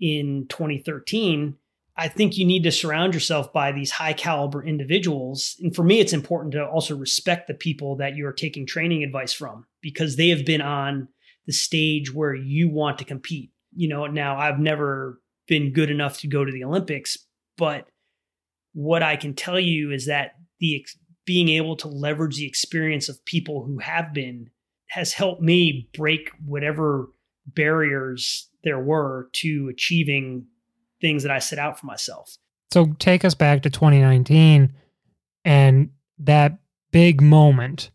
[0.00, 1.56] in 2013,
[1.96, 5.56] I think you need to surround yourself by these high caliber individuals.
[5.60, 9.32] And for me, it's important to also respect the people that you're taking training advice
[9.32, 11.08] from because they have been on
[11.46, 13.50] the stage where you want to compete.
[13.74, 17.18] You know, now I've never been good enough to go to the Olympics,
[17.58, 17.86] but
[18.72, 20.86] what I can tell you is that the
[21.26, 24.50] being able to leverage the experience of people who have been
[24.88, 27.10] has helped me break whatever
[27.54, 30.46] barriers there were to achieving
[31.00, 32.36] things that I set out for myself.
[32.72, 34.72] So take us back to 2019
[35.44, 36.58] and that
[36.92, 37.90] big moment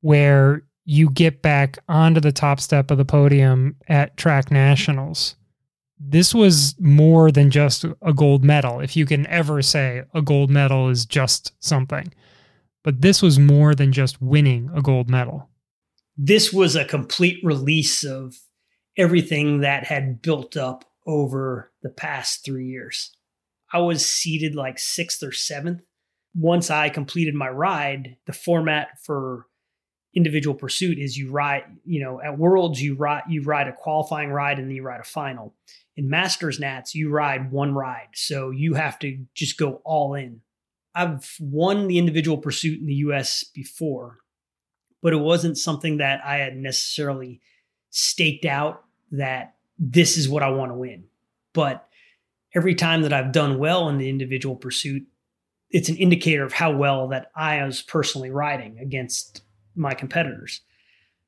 [0.00, 5.36] where you get back onto the top step of the podium at track nationals.
[5.98, 10.50] This was more than just a gold medal, if you can ever say a gold
[10.50, 12.12] medal is just something.
[12.82, 15.50] But this was more than just winning a gold medal.
[16.16, 18.34] This was a complete release of
[18.96, 23.14] everything that had built up over the past three years.
[23.72, 25.82] I was seated like sixth or seventh.
[26.34, 29.46] Once I completed my ride, the format for
[30.14, 34.30] individual pursuit is you ride, you know, at Worlds you ride you ride a qualifying
[34.30, 35.54] ride and then you ride a final.
[35.96, 38.08] In Masters Nats, you ride one ride.
[38.14, 40.40] So you have to just go all in.
[40.94, 44.18] I've won the individual pursuit in the US before,
[45.02, 47.40] but it wasn't something that I had necessarily
[47.90, 51.04] staked out that this is what I want to win.
[51.52, 51.86] But
[52.54, 55.06] every time that I've done well in the individual pursuit,
[55.70, 59.42] it's an indicator of how well that I was personally riding against
[59.74, 60.60] my competitors.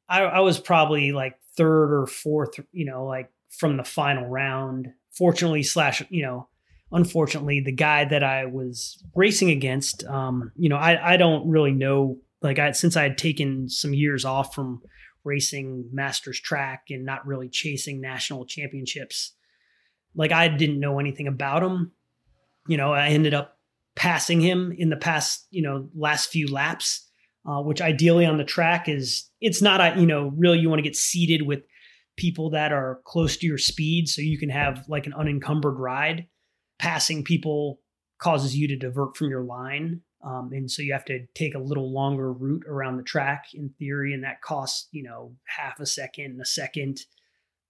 [0.09, 4.93] I, I was probably like third or fourth, you know, like from the final round.
[5.11, 6.49] Fortunately, slash, you know,
[6.91, 11.73] unfortunately, the guy that I was racing against, um, you know, I, I don't really
[11.73, 12.19] know.
[12.41, 14.83] Like, I since I had taken some years off from
[15.25, 19.33] racing masters track and not really chasing national championships.
[20.15, 21.93] Like I didn't know anything about him.
[22.69, 23.59] You know, I ended up
[23.95, 27.09] passing him in the past, you know, last few laps,
[27.47, 30.79] uh, which ideally on the track is it's not a, you know, really you want
[30.79, 31.63] to get seated with
[32.17, 36.27] people that are close to your speed so you can have like an unencumbered ride.
[36.79, 37.81] Passing people
[38.19, 40.01] causes you to divert from your line.
[40.25, 43.71] Um, and so you have to take a little longer route around the track in
[43.79, 47.01] theory, and that costs you know half a second, a second.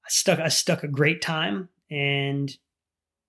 [0.04, 2.50] I stuck I stuck a great time, and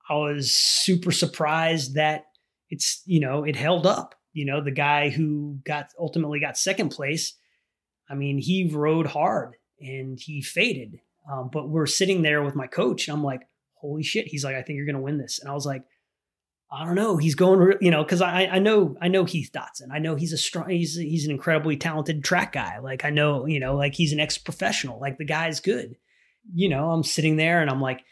[0.10, 2.26] I was super surprised that
[2.70, 4.16] it's you know it held up.
[4.34, 7.38] You know the guy who got ultimately got second place.
[8.10, 11.00] I mean he rode hard and he faded,
[11.32, 13.42] um, but we're sitting there with my coach, and I'm like,
[13.76, 14.28] holy shit!
[14.28, 15.84] He's like, I think you're gonna win this, and I was like
[16.74, 17.18] I don't know.
[17.18, 19.92] He's going, you know, because I I know I know Heath Dotson.
[19.92, 20.70] I know he's a strong.
[20.70, 22.80] He's he's an incredibly talented track guy.
[22.80, 25.00] Like I know, you know, like he's an ex professional.
[25.00, 25.98] Like the guy's good.
[26.52, 28.04] You know, I'm sitting there and I'm like,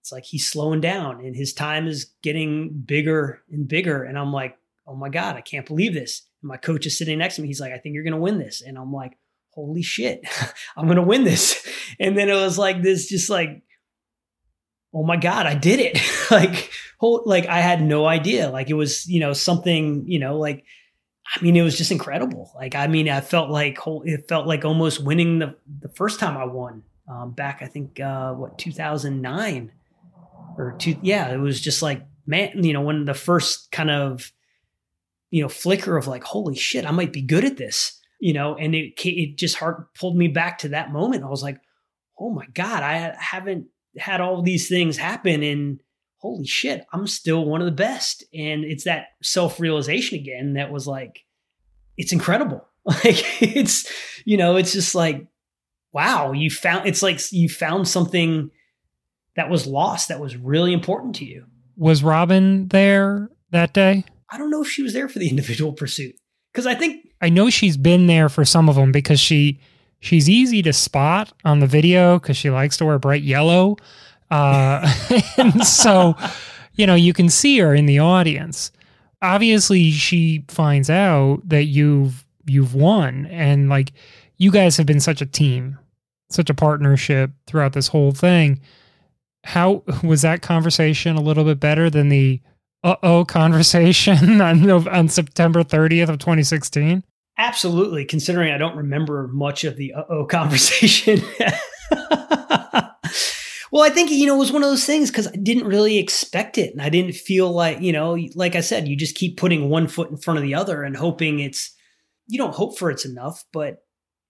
[0.00, 4.02] it's like he's slowing down and his time is getting bigger and bigger.
[4.04, 4.56] And I'm like,
[4.86, 6.26] oh my god, I can't believe this.
[6.42, 7.48] And my coach is sitting next to me.
[7.48, 8.62] He's like, I think you're gonna win this.
[8.62, 9.18] And I'm like,
[9.50, 10.22] holy shit,
[10.78, 11.66] I'm gonna win this.
[12.00, 13.62] And then it was like this, just like
[14.94, 15.98] oh my god i did it.
[16.30, 18.50] Like whole like i had no idea.
[18.50, 20.64] Like it was you know something you know like
[21.34, 22.52] i mean it was just incredible.
[22.54, 26.20] Like i mean i felt like whole it felt like almost winning the the first
[26.20, 29.72] time i won um, back i think uh what 2009
[30.58, 34.32] or two yeah it was just like man you know when the first kind of
[35.30, 38.54] you know flicker of like holy shit i might be good at this you know
[38.56, 41.24] and it it just heart pulled me back to that moment.
[41.24, 41.60] I was like
[42.18, 43.66] oh my god i haven't
[44.00, 45.80] had all these things happen and
[46.18, 48.24] holy shit, I'm still one of the best.
[48.34, 51.24] And it's that self realization again that was like,
[51.96, 52.64] it's incredible.
[53.04, 53.86] Like it's,
[54.24, 55.26] you know, it's just like,
[55.92, 58.50] wow, you found, it's like you found something
[59.36, 61.44] that was lost that was really important to you.
[61.76, 64.04] Was Robin there that day?
[64.30, 66.14] I don't know if she was there for the individual pursuit
[66.50, 69.60] because I think I know she's been there for some of them because she
[70.00, 73.76] she's easy to spot on the video because she likes to wear bright yellow,
[74.30, 74.92] uh,
[75.36, 76.14] and so
[76.74, 78.70] you know you can see her in the audience.
[79.20, 83.92] Obviously, she finds out that you've you've won, and like
[84.36, 85.78] you guys have been such a team,
[86.30, 88.60] such a partnership throughout this whole thing.
[89.44, 92.40] How was that conversation a little bit better than the
[92.84, 97.02] uh oh conversation on, on September 30th of 2016?
[97.38, 101.22] Absolutely, considering I don't remember much of the uh oh conversation.
[103.70, 105.98] well, I think, you know, it was one of those things because I didn't really
[105.98, 106.72] expect it.
[106.72, 109.86] And I didn't feel like, you know, like I said, you just keep putting one
[109.86, 111.74] foot in front of the other and hoping it's,
[112.26, 113.78] you don't hope for it's enough, but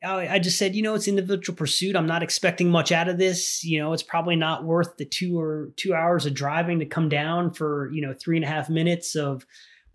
[0.04, 1.96] I just said, you know, it's individual pursuit.
[1.96, 3.64] I'm not expecting much out of this.
[3.64, 7.08] You know, it's probably not worth the two or two hours of driving to come
[7.08, 9.44] down for, you know, three and a half minutes of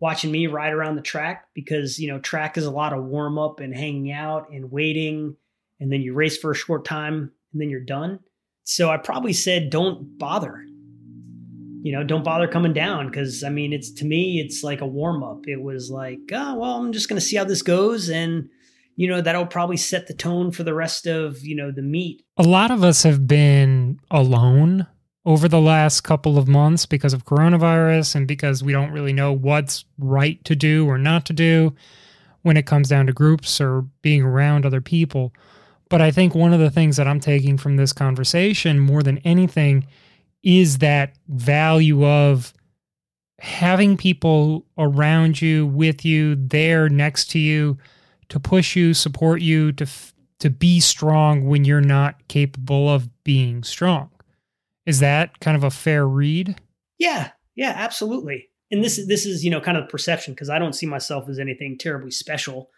[0.04, 3.39] watching me ride around the track because, you know, track is a lot of warm
[3.39, 5.38] up and hanging out and waiting.
[5.80, 8.20] And then you race for a short time and then you're done.
[8.66, 10.62] So I probably said, don't bother.
[11.84, 14.86] You know, don't bother coming down because I mean, it's to me, it's like a
[14.86, 15.47] warm up.
[15.47, 18.10] It was like, oh, well, I'm just going to see how this goes.
[18.10, 18.49] And,
[18.95, 22.24] you know that'll probably set the tone for the rest of you know the meet
[22.38, 24.86] a lot of us have been alone
[25.26, 29.32] over the last couple of months because of coronavirus and because we don't really know
[29.32, 31.74] what's right to do or not to do
[32.42, 35.34] when it comes down to groups or being around other people
[35.90, 39.18] but i think one of the things that i'm taking from this conversation more than
[39.20, 39.88] anything
[40.44, 42.54] is that value of
[43.40, 47.78] having people around you with you there next to you
[48.30, 49.86] to push you, support you, to
[50.40, 54.10] to be strong when you're not capable of being strong.
[54.86, 56.60] Is that kind of a fair read?
[56.98, 58.50] Yeah, yeah, absolutely.
[58.72, 61.40] And this this is you know kind of perception because I don't see myself as
[61.40, 62.70] anything terribly special.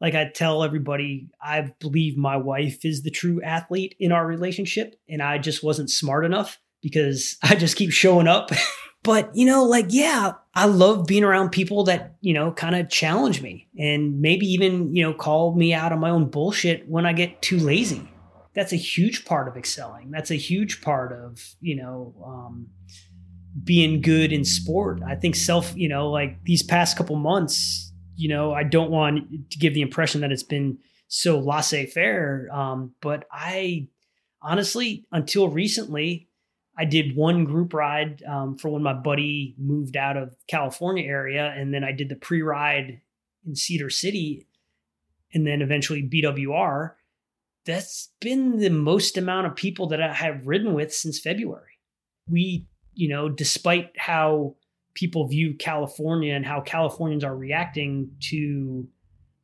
[0.00, 4.94] Like I tell everybody, I believe my wife is the true athlete in our relationship,
[5.08, 8.50] and I just wasn't smart enough because I just keep showing up
[9.02, 12.90] But, you know, like, yeah, I love being around people that, you know, kind of
[12.90, 17.06] challenge me and maybe even, you know, call me out on my own bullshit when
[17.06, 18.08] I get too lazy.
[18.58, 20.10] That's a huge part of excelling.
[20.10, 22.66] That's a huge part of, you know, um,
[23.62, 25.00] being good in sport.
[25.06, 29.50] I think self, you know, like these past couple months, you know, I don't want
[29.52, 32.48] to give the impression that it's been so laissez faire.
[32.52, 33.86] Um, but I
[34.42, 36.28] honestly, until recently,
[36.76, 41.54] I did one group ride um, for when my buddy moved out of California area,
[41.56, 43.02] and then I did the pre-ride
[43.46, 44.48] in Cedar City,
[45.32, 46.94] and then eventually BWR.
[47.64, 51.78] That's been the most amount of people that I have ridden with since February.
[52.28, 54.56] We, you know, despite how
[54.94, 58.88] people view California and how Californians are reacting to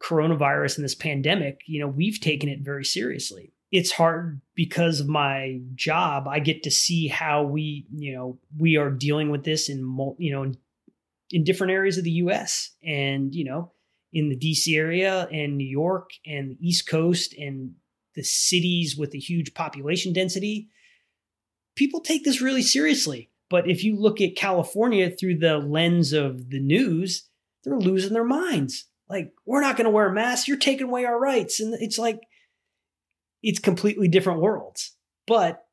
[0.01, 5.09] coronavirus and this pandemic, you know, we've taken it very seriously it's hard because of
[5.09, 6.29] my job.
[6.29, 10.33] I get to see how we, you know, we are dealing with this in, you
[10.33, 10.53] know,
[11.33, 12.71] in, different areas of the U.S.
[12.85, 13.73] and you know,
[14.13, 14.77] in the D.C.
[14.77, 17.73] area and New York and the East Coast and
[18.15, 20.69] the cities with a huge population density.
[21.77, 23.31] People take this really seriously.
[23.51, 27.29] But if you look at California through the lens of the news,
[27.63, 28.87] they're losing their minds.
[29.09, 30.49] Like, we're not going to wear masks.
[30.49, 31.61] You're taking away our rights.
[31.61, 32.21] And it's like,
[33.43, 34.97] it's completely different worlds.
[35.27, 35.65] But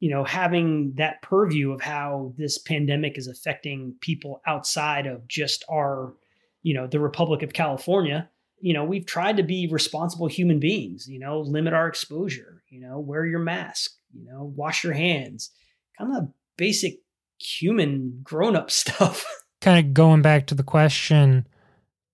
[0.00, 5.64] you know, having that purview of how this pandemic is affecting people outside of just
[5.68, 6.14] our,
[6.62, 8.30] you know, the Republic of California,
[8.60, 12.80] you know, we've tried to be responsible human beings, you know, limit our exposure, you
[12.80, 15.50] know, wear your mask, you know, wash your hands,
[15.96, 16.98] kind of basic
[17.38, 19.24] human grown up stuff.
[19.60, 21.46] kind of going back to the question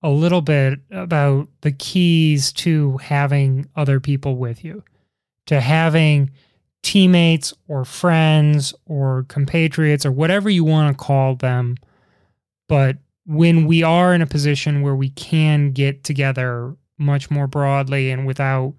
[0.03, 4.83] a little bit about the keys to having other people with you,
[5.47, 6.29] to having
[6.83, 11.75] teammates or friends or compatriots or whatever you want to call them.
[12.69, 18.11] But when we are in a position where we can get together much more broadly
[18.11, 18.73] and without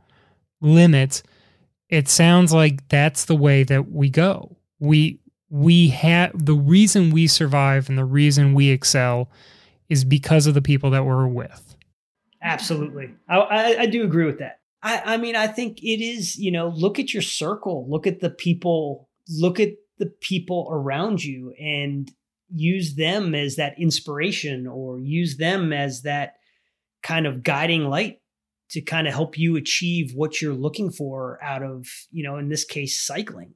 [0.60, 1.22] limits,
[1.88, 4.56] it sounds like that's the way that we go.
[4.78, 9.30] We we have the reason we survive and the reason we excel
[9.88, 11.76] is because of the people that we're with.
[12.42, 13.14] Absolutely.
[13.28, 14.60] I, I, I do agree with that.
[14.82, 18.20] I, I mean, I think it is, you know, look at your circle, look at
[18.20, 22.10] the people, look at the people around you and
[22.54, 26.34] use them as that inspiration or use them as that
[27.02, 28.20] kind of guiding light
[28.70, 32.48] to kind of help you achieve what you're looking for out of, you know, in
[32.48, 33.54] this case, cycling.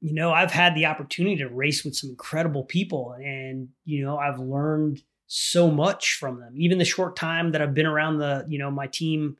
[0.00, 4.16] You know, I've had the opportunity to race with some incredible people and, you know,
[4.16, 6.54] I've learned so much from them.
[6.56, 9.36] Even the short time that I've been around the, you know, my team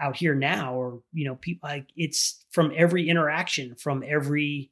[0.00, 4.70] out here now, or, you know, people like it's from every interaction, from every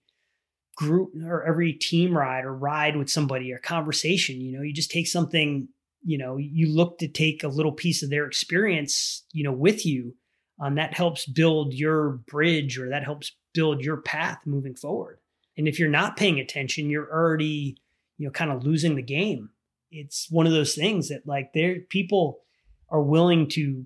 [0.80, 4.90] group or every team ride or ride with somebody or conversation, you know, you just
[4.90, 5.68] take something
[6.02, 9.84] you know you look to take a little piece of their experience you know with
[9.84, 10.14] you
[10.60, 15.18] um, that helps build your bridge or that helps build your path moving forward.
[15.56, 17.76] And if you're not paying attention you're already
[18.18, 19.50] you know kind of losing the game.
[19.90, 22.40] It's one of those things that like there people
[22.88, 23.84] are willing to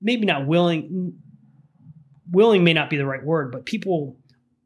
[0.00, 1.14] maybe not willing
[2.30, 4.16] willing may not be the right word but people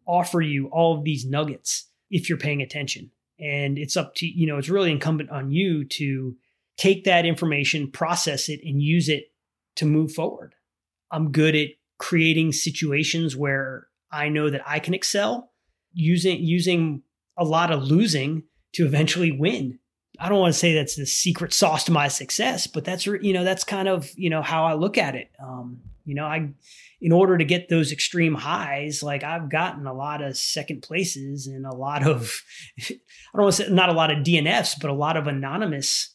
[0.08, 4.46] offer you all of these nuggets if you're paying attention and it's up to you
[4.46, 6.36] know it's really incumbent on you to
[6.78, 9.32] take that information, process it, and use it
[9.76, 10.54] to move forward.
[11.10, 15.52] I'm good at creating situations where I know that I can excel
[15.92, 17.02] using using
[17.36, 18.44] a lot of losing
[18.74, 19.78] to eventually win.
[20.20, 23.32] I don't want to say that's the secret sauce to my success, but that's you
[23.32, 25.30] know that's kind of you know how I look at it.
[25.42, 26.48] Um, you know, I
[27.00, 31.46] in order to get those extreme highs, like I've gotten a lot of second places
[31.46, 32.40] and a lot of
[32.80, 32.94] I
[33.34, 36.14] don't want to say not a lot of DNFs, but a lot of anonymous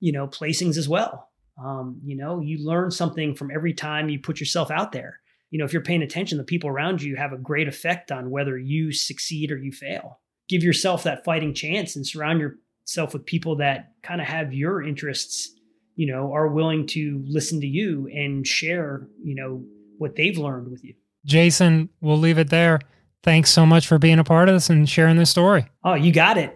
[0.00, 1.28] you know, placings as well.
[1.62, 5.20] Um, you know, you learn something from every time you put yourself out there.
[5.50, 8.30] You know, if you're paying attention, the people around you have a great effect on
[8.30, 10.20] whether you succeed or you fail.
[10.48, 14.82] Give yourself that fighting chance and surround yourself with people that kind of have your
[14.82, 15.52] interests,
[15.98, 19.64] you know, are willing to listen to you and share, you know,
[19.98, 20.94] what they've learned with you.
[21.26, 22.78] Jason, we'll leave it there.
[23.24, 25.66] Thanks so much for being a part of this and sharing this story.
[25.82, 26.54] Oh, you got it.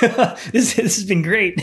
[0.52, 1.60] this, this has been great.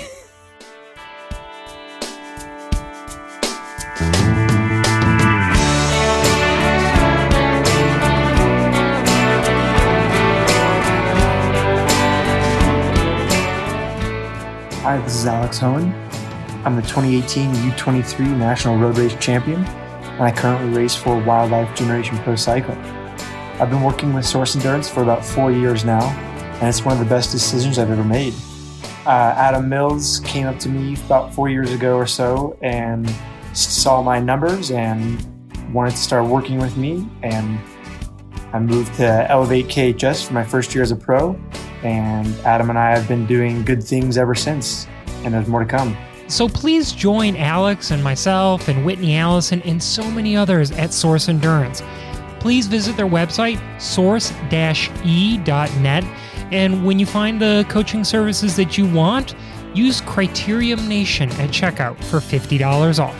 [14.83, 16.14] Hi, this is Alex Hoehn.
[16.65, 22.17] I'm the 2018 U23 National Road Race Champion, and I currently race for Wildlife Generation
[22.17, 22.79] Pro Cycling.
[23.59, 26.99] I've been working with Source Endurance for about four years now, and it's one of
[26.99, 28.33] the best decisions I've ever made.
[29.05, 33.07] Uh, Adam Mills came up to me about four years ago or so and
[33.53, 35.23] saw my numbers and
[35.71, 37.07] wanted to start working with me.
[37.21, 37.59] And
[38.53, 41.39] I moved to Elevate KHS for my first year as a pro,
[41.83, 44.87] and Adam and I have been doing good things ever since,
[45.23, 45.95] and there's more to come.
[46.27, 51.29] So please join Alex and myself and Whitney Allison and so many others at Source
[51.29, 51.83] Endurance.
[52.39, 54.43] Please visit their website, source-e.net,
[56.51, 59.35] and when you find the coaching services that you want,
[59.75, 63.15] use Criterium Nation at checkout for $50 off.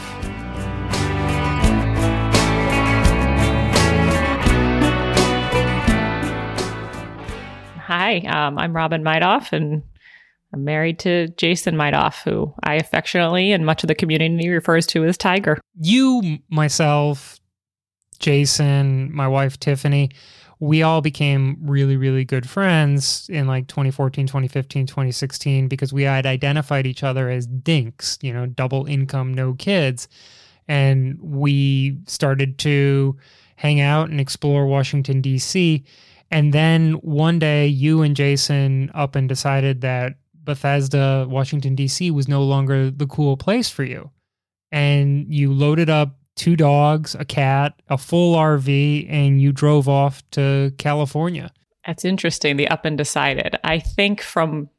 [7.77, 9.83] Hi, um, I'm Robin Midoff, and
[10.55, 15.03] I'm married to Jason Midoff, who I affectionately and much of the community refers to
[15.03, 15.59] as Tiger.
[15.77, 17.41] You, myself,
[18.19, 20.11] Jason, my wife Tiffany,
[20.61, 26.25] we all became really, really good friends in like 2014, 2015, 2016 because we had
[26.25, 30.07] identified each other as dinks, you know, double income, no kids.
[30.69, 33.17] And we started to
[33.57, 35.83] hang out and explore Washington, D.C.
[36.31, 40.15] And then one day, you and Jason up and decided that
[40.45, 42.11] Bethesda, Washington, D.C.
[42.11, 44.11] was no longer the cool place for you.
[44.71, 50.21] And you loaded up two dogs, a cat, a full RV, and you drove off
[50.31, 51.51] to California.
[51.85, 52.57] That's interesting.
[52.57, 53.55] The up and decided.
[53.63, 54.69] I think from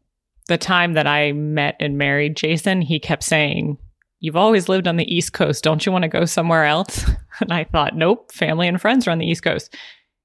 [0.48, 3.78] the time that I met and married Jason, he kept saying,
[4.18, 5.62] You've always lived on the East Coast.
[5.62, 7.04] Don't you want to go somewhere else?
[7.38, 9.76] And I thought, Nope, family and friends are on the East Coast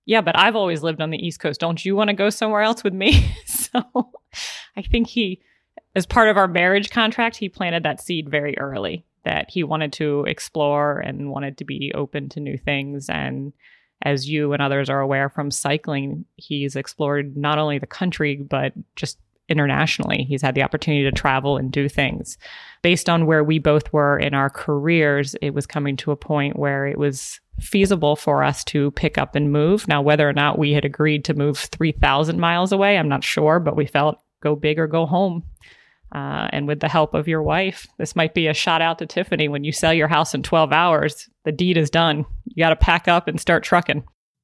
[0.06, 1.60] yeah, but I've always lived on the East Coast.
[1.60, 3.34] Don't you want to go somewhere else with me?
[3.46, 3.82] so
[4.76, 5.42] I think he,
[5.96, 9.94] as part of our marriage contract, he planted that seed very early that he wanted
[9.94, 13.10] to explore and wanted to be open to new things.
[13.10, 13.54] And
[14.02, 18.74] as you and others are aware from cycling, he's explored not only the country, but
[18.96, 19.20] just
[19.52, 20.24] internationally.
[20.24, 22.38] He's had the opportunity to travel and do things.
[22.82, 26.58] Based on where we both were in our careers, it was coming to a point
[26.58, 29.88] where it was feasible for us to pick up and move.
[29.88, 33.60] Now, whether or not we had agreed to move 3,000 miles away, I'm not sure,
[33.60, 35.44] but we felt go big or go home.
[36.14, 39.06] Uh, and with the help of your wife, this might be a shout out to
[39.06, 39.48] Tiffany.
[39.48, 42.26] When you sell your house in 12 hours, the deed is done.
[42.46, 44.04] You got to pack up and start trucking.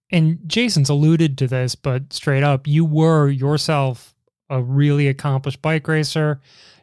[0.09, 4.15] And Jason's alluded to this, but straight up, you were yourself
[4.49, 6.39] a really accomplished bike racer,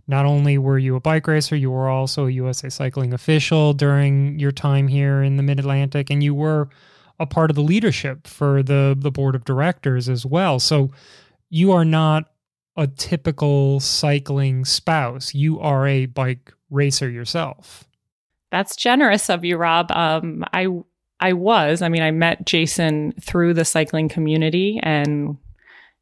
[0.07, 4.39] not only were you a bike racer, you were also a USA Cycling official during
[4.39, 6.69] your time here in the Mid Atlantic, and you were
[7.19, 10.59] a part of the leadership for the the board of directors as well.
[10.59, 10.91] So
[11.49, 12.25] you are not
[12.77, 15.35] a typical cycling spouse.
[15.35, 17.85] You are a bike racer yourself.
[18.51, 19.91] That's generous of you, Rob.
[19.91, 20.67] Um, I
[21.21, 21.81] I was.
[21.81, 25.39] I mean, I met Jason through the cycling community, and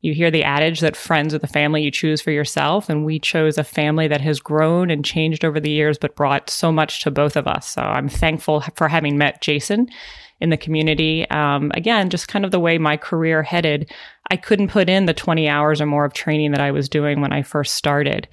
[0.03, 2.89] you hear the adage that friends are the family you choose for yourself.
[2.89, 6.51] And we chose a family that has grown and changed over the years, but brought
[6.51, 7.71] so much to both of us.
[7.71, 9.89] So I'm thankful for having met Jason
[10.41, 11.29] in the community.
[11.31, 13.93] Um, again, just kind of the way my career headed,
[14.29, 17.21] I couldn't put in the 20 hours or more of training that I was doing
[17.21, 18.27] when I first started.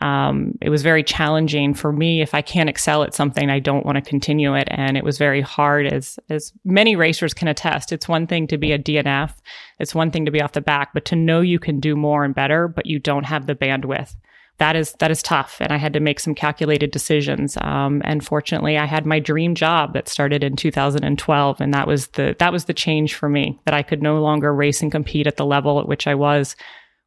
[0.00, 2.20] Um, it was very challenging for me.
[2.20, 5.18] If I can't excel at something, I don't want to continue it, and it was
[5.18, 5.86] very hard.
[5.86, 9.34] As as many racers can attest, it's one thing to be a DNF,
[9.78, 12.24] it's one thing to be off the back, but to know you can do more
[12.24, 14.14] and better, but you don't have the bandwidth.
[14.58, 17.58] That is that is tough and i had to make some calculated decisions.
[17.60, 22.06] Um, and fortunately i had my dream job that started in 2012 and that was
[22.08, 25.26] the that was the change for me that i could no longer race and compete
[25.26, 26.54] at the level at which i was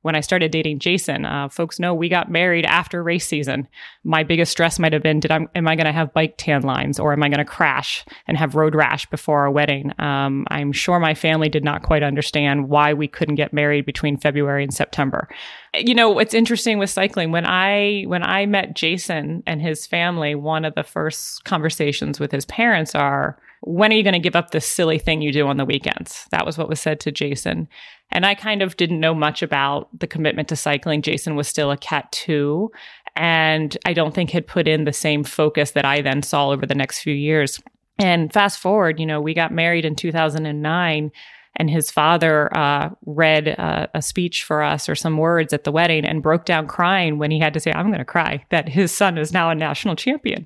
[0.01, 1.25] when I started dating Jason.
[1.25, 3.67] Uh, folks know we got married after race season.
[4.03, 6.61] My biggest stress might have been: Did I am I going to have bike tan
[6.61, 9.91] lines, or am I going to crash and have road rash before our wedding?
[9.99, 14.17] Um, I'm sure my family did not quite understand why we couldn't get married between
[14.17, 15.27] February and September.
[15.75, 20.35] You know what's interesting with cycling when I when I met Jason and his family,
[20.35, 24.35] one of the first conversations with his parents are when are you going to give
[24.35, 26.27] up this silly thing you do on the weekends?
[26.31, 27.67] That was what was said to Jason.
[28.11, 31.01] And I kind of didn't know much about the commitment to cycling.
[31.01, 32.71] Jason was still a cat two.
[33.15, 36.65] And I don't think had put in the same focus that I then saw over
[36.65, 37.59] the next few years.
[37.99, 41.11] And fast forward, you know, we got married in 2009
[41.59, 45.71] and his father uh, read uh, a speech for us or some words at the
[45.71, 48.69] wedding and broke down crying when he had to say, I'm going to cry, that
[48.69, 50.45] his son is now a national champion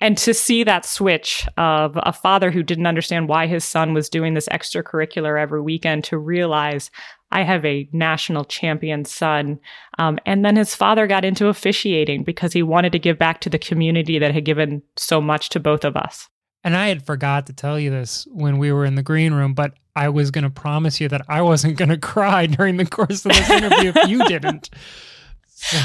[0.00, 4.08] and to see that switch of a father who didn't understand why his son was
[4.08, 6.90] doing this extracurricular every weekend to realize
[7.32, 9.58] I have a national champion son.
[9.98, 13.50] Um, and then his father got into officiating because he wanted to give back to
[13.50, 16.28] the community that had given so much to both of us.
[16.62, 19.54] And I had forgot to tell you this when we were in the green room,
[19.54, 22.86] but I was going to promise you that I wasn't going to cry during the
[22.86, 24.70] course of this interview if you didn't.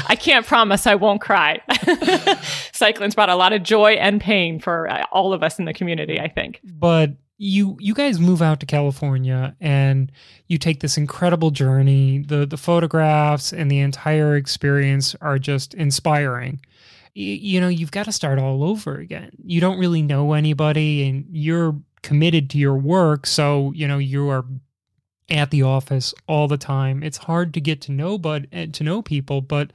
[0.06, 1.60] I can't promise I won't cry.
[2.72, 5.74] Cycling's brought a lot of joy and pain for uh, all of us in the
[5.74, 6.60] community, I think.
[6.64, 10.12] But you you guys move out to California and
[10.46, 12.18] you take this incredible journey.
[12.18, 16.60] The the photographs and the entire experience are just inspiring.
[17.14, 19.32] You, you know, you've got to start all over again.
[19.44, 24.28] You don't really know anybody and you're committed to your work, so you know you
[24.30, 24.44] are
[25.32, 27.02] at the office all the time.
[27.02, 29.72] It's hard to get to know but eh, to know people, but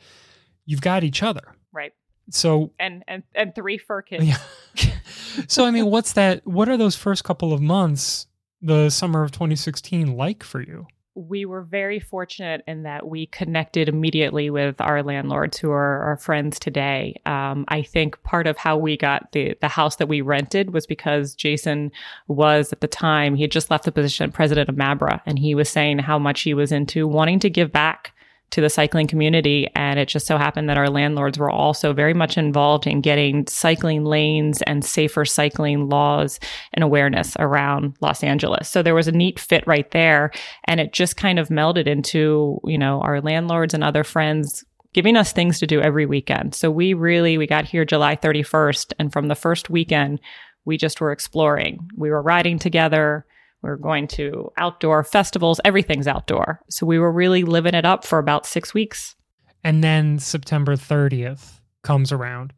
[0.66, 1.56] you've got each other.
[1.74, 1.94] Right.
[2.30, 4.26] So and and and three fur kids.
[4.26, 4.38] Yeah.
[5.48, 6.46] so I mean, what's that?
[6.46, 8.28] What are those first couple of months,
[8.62, 10.88] the summer of 2016, like for you?
[11.18, 16.18] We were very fortunate in that we connected immediately with our landlords who are our
[16.18, 17.20] friends today.
[17.26, 20.86] Um, I think part of how we got the, the house that we rented was
[20.86, 21.92] because Jason
[22.28, 25.56] was at the time, he had just left the position president of Mabra and he
[25.56, 28.14] was saying how much he was into wanting to give back
[28.52, 29.68] to the cycling community.
[29.76, 33.46] And it just so happened that our landlords were also very much involved in getting
[33.48, 36.40] cycling lanes and safer cycling laws
[36.74, 38.70] and awareness around Los Angeles.
[38.70, 40.32] So there was a neat fit right there.
[40.64, 45.16] And it just kind of melded into, you know, our landlords and other friends giving
[45.16, 46.56] us things to do every weekend.
[46.56, 48.94] So we really, we got here July 31st.
[48.98, 50.20] And from the first weekend,
[50.66, 51.88] we just were exploring.
[51.96, 53.27] We were riding together
[53.62, 55.60] we are going to outdoor festivals.
[55.66, 56.62] Everything's outdoor.
[56.70, 59.16] So we were really living it up for about six weeks.
[59.64, 62.54] And then September 30th comes around,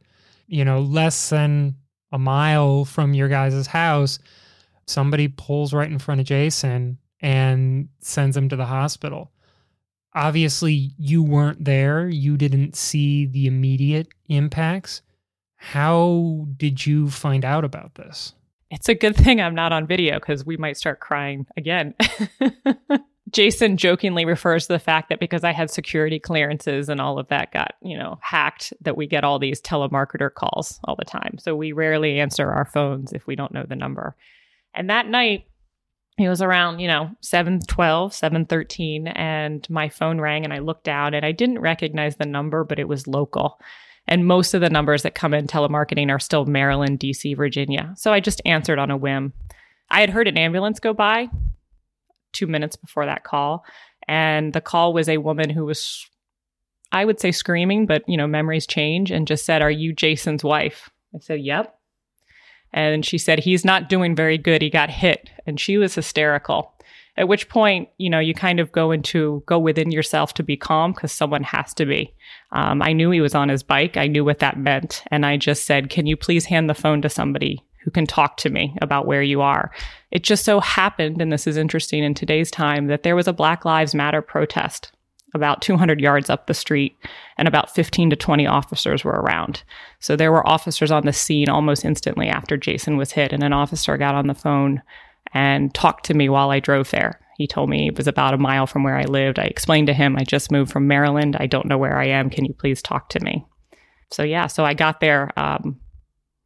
[0.48, 1.76] you know, less than
[2.12, 4.20] a mile from your guys' house.
[4.88, 9.32] Somebody pulls right in front of Jason and sends him to the hospital.
[10.16, 12.10] Obviously, you weren't there.
[12.10, 15.02] You didn't see the immediate impacts.
[15.56, 18.34] How did you find out about this?
[18.72, 21.96] It's a good thing I'm not on video because we might start crying again.
[23.32, 27.28] Jason jokingly refers to the fact that because I had security clearances and all of
[27.28, 31.38] that got, you know, hacked, that we get all these telemarketer calls all the time.
[31.40, 34.16] So we rarely answer our phones if we don't know the number.
[34.74, 35.46] And that night,
[36.18, 41.14] it was around, you know, 712, 713, and my phone rang and I looked down
[41.14, 43.60] and I didn't recognize the number, but it was local.
[44.10, 47.94] And most of the numbers that come in telemarketing are still Maryland, DC, Virginia.
[47.96, 49.34] So I just answered on a whim.
[49.92, 51.30] I had heard an ambulance go by
[52.34, 53.64] two minutes before that call.
[54.08, 56.08] And the call was a woman who was
[56.92, 60.44] I would say screaming, but you know, memories change and just said, Are you Jason's
[60.44, 60.90] wife?
[61.16, 61.76] I said, Yep.
[62.74, 64.64] And she said, He's not doing very good.
[64.64, 65.30] He got hit.
[65.46, 66.74] And she was hysterical.
[67.16, 70.58] At which point, you know, you kind of go into go within yourself to be
[70.58, 72.12] calm because someone has to be.
[72.52, 73.98] Um, I knew he was on his bike.
[73.98, 75.04] I knew what that meant.
[75.12, 78.38] And I just said, Can you please hand the phone to somebody who can talk
[78.38, 79.72] to me about where you are?
[80.12, 83.34] It just so happened, and this is interesting in today's time, that there was a
[83.34, 84.92] Black Lives Matter protest
[85.34, 86.96] about 200 yards up the street,
[87.38, 89.64] and about 15 to 20 officers were around.
[90.00, 93.54] So there were officers on the scene almost instantly after Jason was hit, and an
[93.54, 94.82] officer got on the phone
[95.34, 97.20] and talked to me while I drove there.
[97.40, 99.40] He told me it was about a mile from where I lived.
[99.40, 101.38] I explained to him, I just moved from Maryland.
[101.40, 102.30] I don't know where I am.
[102.30, 103.46] Can you please talk to me?
[104.12, 105.80] So yeah, so I got there um,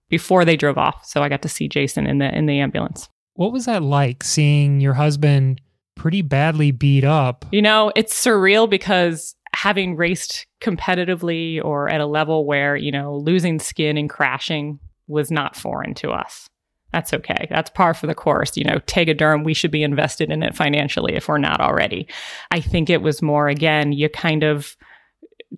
[0.07, 1.03] before they drove off.
[1.03, 3.09] So I got to see Jason in the in the ambulance.
[3.33, 5.61] What was that like seeing your husband
[5.95, 7.43] pretty badly beat up?
[7.51, 13.17] You know, it's surreal because having raced competitively or at a level where, you know,
[13.17, 14.77] losing skin and crashing
[15.07, 16.47] was not foreign to us.
[16.93, 17.47] That's okay.
[17.49, 18.55] That's par for the course.
[18.55, 22.07] You know, Tegaderm, we should be invested in it financially if we're not already.
[22.51, 24.77] I think it was more, again, you kind of,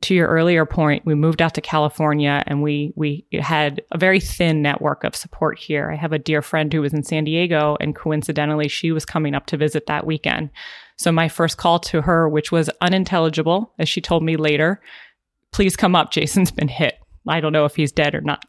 [0.01, 4.19] to your earlier point, we moved out to California and we we had a very
[4.19, 5.91] thin network of support here.
[5.91, 9.35] I have a dear friend who was in San Diego and coincidentally she was coming
[9.35, 10.49] up to visit that weekend.
[10.97, 14.81] So my first call to her, which was unintelligible, as she told me later,
[15.51, 16.11] please come up.
[16.11, 16.95] Jason's been hit.
[17.27, 18.45] I don't know if he's dead or not.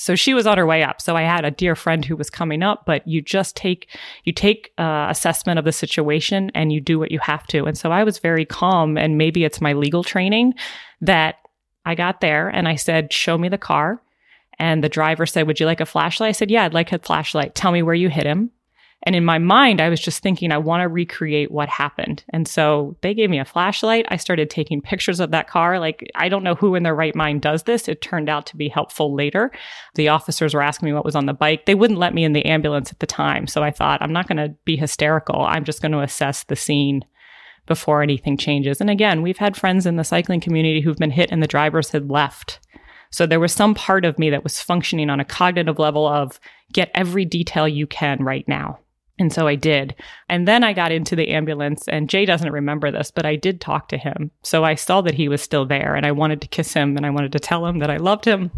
[0.00, 1.02] So she was on her way up.
[1.02, 3.86] So I had a dear friend who was coming up, but you just take
[4.24, 7.66] you take uh, assessment of the situation and you do what you have to.
[7.66, 10.54] And so I was very calm, and maybe it's my legal training
[11.02, 11.36] that
[11.84, 14.00] I got there and I said, "Show me the car."
[14.58, 16.98] And the driver said, "Would you like a flashlight?" I said, "Yeah, I'd like a
[16.98, 17.54] flashlight.
[17.54, 18.52] Tell me where you hit him."
[19.04, 22.22] And in my mind, I was just thinking, I want to recreate what happened.
[22.30, 24.04] And so they gave me a flashlight.
[24.08, 25.78] I started taking pictures of that car.
[25.78, 27.88] Like, I don't know who in their right mind does this.
[27.88, 29.50] It turned out to be helpful later.
[29.94, 31.64] The officers were asking me what was on the bike.
[31.64, 33.46] They wouldn't let me in the ambulance at the time.
[33.46, 35.42] So I thought, I'm not going to be hysterical.
[35.42, 37.02] I'm just going to assess the scene
[37.66, 38.80] before anything changes.
[38.82, 41.90] And again, we've had friends in the cycling community who've been hit and the drivers
[41.90, 42.60] had left.
[43.10, 46.38] So there was some part of me that was functioning on a cognitive level of
[46.72, 48.78] get every detail you can right now.
[49.20, 49.94] And so I did.
[50.30, 53.60] And then I got into the ambulance, and Jay doesn't remember this, but I did
[53.60, 54.30] talk to him.
[54.42, 57.04] So I saw that he was still there, and I wanted to kiss him, and
[57.04, 58.50] I wanted to tell him that I loved him.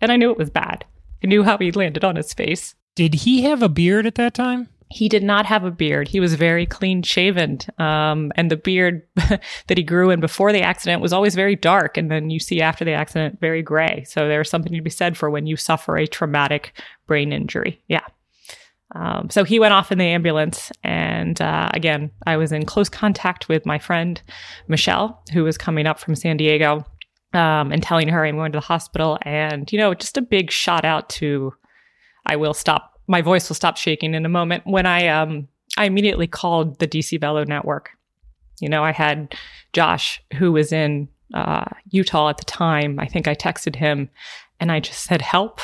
[0.00, 0.84] And I knew it was bad.
[1.24, 2.76] I knew how he landed on his face.
[2.94, 4.68] Did he have a beard at that time?
[4.88, 6.06] He did not have a beard.
[6.06, 7.58] He was very clean shaven.
[7.78, 11.96] Um, and the beard that he grew in before the accident was always very dark.
[11.96, 14.04] And then you see after the accident, very gray.
[14.04, 17.82] So there's something to be said for when you suffer a traumatic brain injury.
[17.88, 18.06] Yeah.
[18.94, 20.70] Um, so he went off in the ambulance.
[20.84, 24.20] And uh, again, I was in close contact with my friend,
[24.68, 26.84] Michelle, who was coming up from San Diego
[27.32, 29.18] um, and telling her I'm going to the hospital.
[29.22, 31.52] And, you know, just a big shout out to,
[32.26, 35.84] I will stop, my voice will stop shaking in a moment when I, um, I
[35.84, 37.90] immediately called the DC Velo Network.
[38.60, 39.34] You know, I had
[39.72, 42.98] Josh, who was in uh, Utah at the time.
[42.98, 44.08] I think I texted him
[44.60, 45.60] and I just said, help.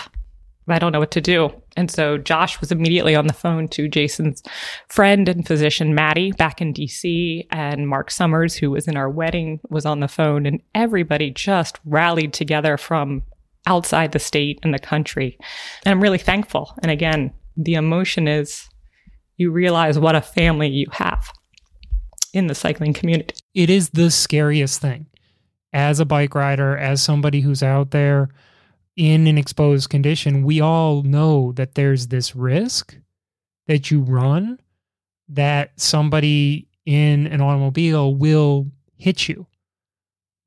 [0.69, 1.51] I don't know what to do.
[1.77, 4.43] And so Josh was immediately on the phone to Jason's
[4.89, 7.47] friend and physician, Maddie, back in DC.
[7.51, 10.47] And Mark Summers, who was in our wedding, was on the phone.
[10.47, 13.23] And everybody just rallied together from
[13.67, 15.37] outside the state and the country.
[15.85, 16.75] And I'm really thankful.
[16.83, 18.69] And again, the emotion is
[19.37, 21.33] you realize what a family you have
[22.33, 23.35] in the cycling community.
[23.55, 25.07] It is the scariest thing.
[25.73, 28.29] As a bike rider, as somebody who's out there,
[28.97, 32.97] in an exposed condition, we all know that there's this risk
[33.67, 34.59] that you run
[35.29, 38.67] that somebody in an automobile will
[38.97, 39.47] hit you.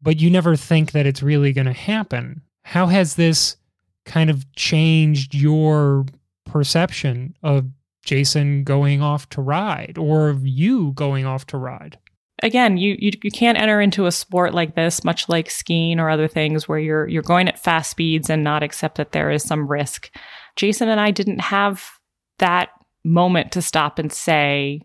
[0.01, 2.41] But you never think that it's really going to happen.
[2.63, 3.57] How has this
[4.05, 6.05] kind of changed your
[6.45, 7.65] perception of
[8.03, 11.97] Jason going off to ride or of you going off to ride?
[12.45, 16.09] Again, you, you you can't enter into a sport like this, much like skiing or
[16.09, 19.43] other things, where you're you're going at fast speeds and not accept that there is
[19.43, 20.11] some risk.
[20.55, 21.89] Jason and I didn't have
[22.37, 22.69] that
[23.03, 24.81] moment to stop and say,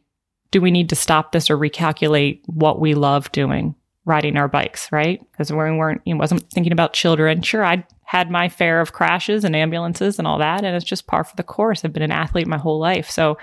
[0.51, 4.91] do we need to stop this or recalculate what we love doing, riding our bikes,
[4.91, 5.21] right?
[5.31, 7.43] Because we weren't, you know, wasn't thinking about children.
[7.43, 11.07] Sure, I had my fair of crashes and ambulances and all that, and it's just
[11.07, 11.85] par for the course.
[11.85, 13.37] I've been an athlete my whole life, so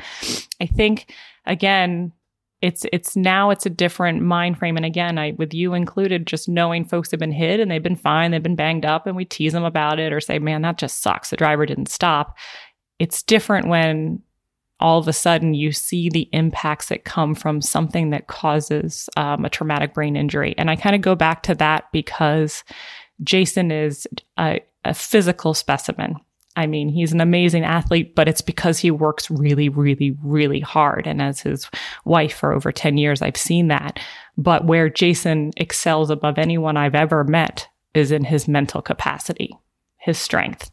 [0.59, 1.13] I think
[1.45, 2.11] again
[2.61, 6.49] it's it's now it's a different mind frame and again i with you included just
[6.49, 9.25] knowing folks have been hit and they've been fine they've been banged up and we
[9.25, 12.35] tease them about it or say man that just sucks the driver didn't stop
[12.99, 14.21] it's different when
[14.79, 19.43] all of a sudden you see the impacts that come from something that causes um,
[19.43, 20.53] a traumatic brain injury.
[20.57, 22.63] And I kind of go back to that because
[23.23, 26.15] Jason is a, a physical specimen.
[26.57, 31.05] I mean, he's an amazing athlete, but it's because he works really, really, really hard.
[31.05, 31.69] And as his
[32.03, 33.99] wife for over 10 years, I've seen that.
[34.39, 39.55] But where Jason excels above anyone I've ever met is in his mental capacity,
[39.97, 40.71] his strength.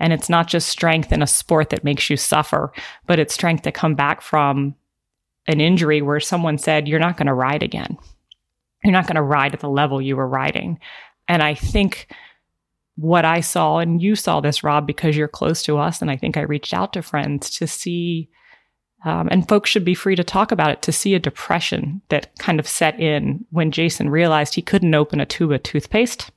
[0.00, 2.72] And it's not just strength in a sport that makes you suffer,
[3.06, 4.74] but it's strength to come back from
[5.46, 7.96] an injury where someone said, You're not going to ride again.
[8.82, 10.80] You're not going to ride at the level you were riding.
[11.28, 12.08] And I think
[13.00, 16.02] what I saw, and you saw this, Rob, because you're close to us.
[16.02, 18.28] And I think I reached out to friends to see,
[19.06, 22.38] um, and folks should be free to talk about it, to see a depression that
[22.38, 26.30] kind of set in when Jason realized he couldn't open a tube of toothpaste,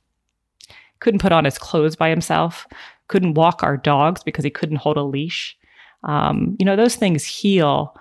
[1.00, 2.66] couldn't put on his clothes by himself,
[3.08, 5.58] couldn't walk our dogs because he couldn't hold a leash.
[6.02, 7.94] Um, you know, those things heal.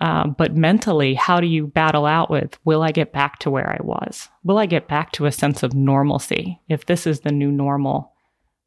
[0.00, 3.68] Um, but mentally, how do you battle out with, will I get back to where
[3.68, 4.28] I was?
[4.44, 6.60] Will I get back to a sense of normalcy?
[6.68, 8.12] If this is the new normal,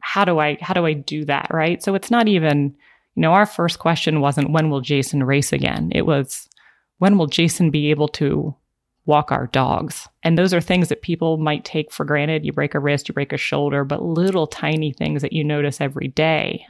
[0.01, 1.47] how do I, how do I do that?
[1.49, 1.81] Right.
[1.81, 2.75] So it's not even,
[3.15, 5.89] you know, our first question wasn't, when will Jason race again?
[5.93, 6.49] It was,
[6.97, 8.53] when will Jason be able to
[9.05, 10.09] walk our dogs?
[10.23, 12.45] And those are things that people might take for granted.
[12.45, 15.79] You break a wrist, you break a shoulder, but little tiny things that you notice
[15.79, 16.65] every day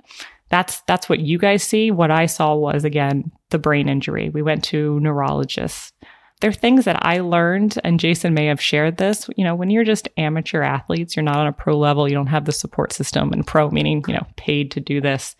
[0.51, 1.89] that's that's what you guys see.
[1.89, 4.29] What I saw was again the brain injury.
[4.29, 5.93] We went to neurologists.
[6.41, 9.29] There are things that I learned, and Jason may have shared this.
[9.37, 12.27] You know, when you're just amateur athletes, you're not on a pro level, you don't
[12.27, 15.35] have the support system, and pro meaning, you know, paid to do this.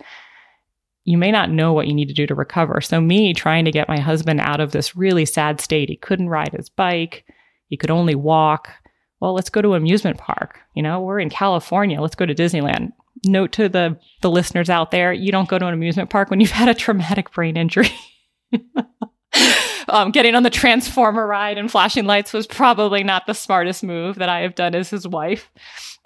[1.03, 2.79] You may not know what you need to do to recover.
[2.79, 6.29] So, me trying to get my husband out of this really sad state, he couldn't
[6.29, 7.25] ride his bike,
[7.67, 8.69] he could only walk.
[9.19, 10.59] Well, let's go to amusement park.
[10.73, 12.91] You know, we're in California, let's go to Disneyland
[13.23, 16.39] note to the the listeners out there: you don't go to an amusement park when
[16.39, 17.91] you've had a traumatic brain injury.
[19.89, 24.15] um, getting on the transformer ride and flashing lights was probably not the smartest move
[24.15, 25.51] that I have done as his wife.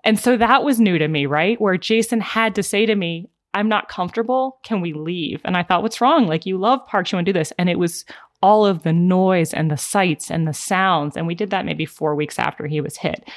[0.04, 1.60] And so that was new to me, right?
[1.60, 4.60] Where Jason had to say to me, I'm not comfortable.
[4.64, 5.42] Can we leave?
[5.46, 6.28] And I thought, what's wrong?
[6.28, 7.54] Like, you love parks, you want to do this.
[7.58, 8.06] And it was
[8.42, 11.18] all of the noise and the sights and the sounds.
[11.18, 13.28] And we did that maybe four weeks after he was hit.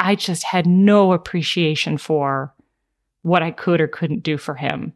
[0.00, 2.52] I just had no appreciation for
[3.22, 4.92] what I could or couldn't do for him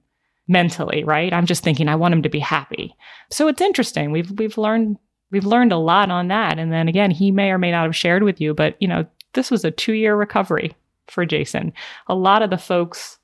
[0.48, 1.32] mentally, right?
[1.32, 2.94] I'm just thinking I want him to be happy.
[3.30, 4.10] So it's interesting.
[4.10, 4.98] We've we've learned
[5.30, 6.58] we've learned a lot on that.
[6.58, 9.06] And then again, he may or may not have shared with you, but you know,
[9.32, 10.74] this was a 2-year recovery
[11.08, 11.72] for Jason.
[12.06, 13.18] A lot of the folks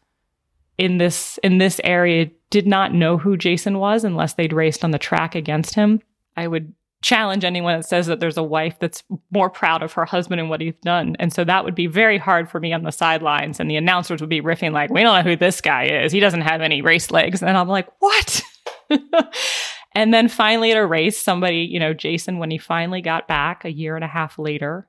[0.79, 4.91] in this in this area did not know who Jason was unless they'd raced on
[4.91, 6.01] the track against him.
[6.37, 10.05] I would challenge anyone that says that there's a wife that's more proud of her
[10.05, 11.17] husband and what he's done.
[11.19, 13.61] And so that would be very hard for me on the sidelines.
[13.61, 16.11] And the announcers would be riffing like, we don't know who this guy is.
[16.11, 17.43] He doesn't have any race legs.
[17.43, 18.43] And I'm like, what?
[19.95, 23.65] and then finally at a race, somebody, you know, Jason, when he finally got back
[23.65, 24.89] a year and a half later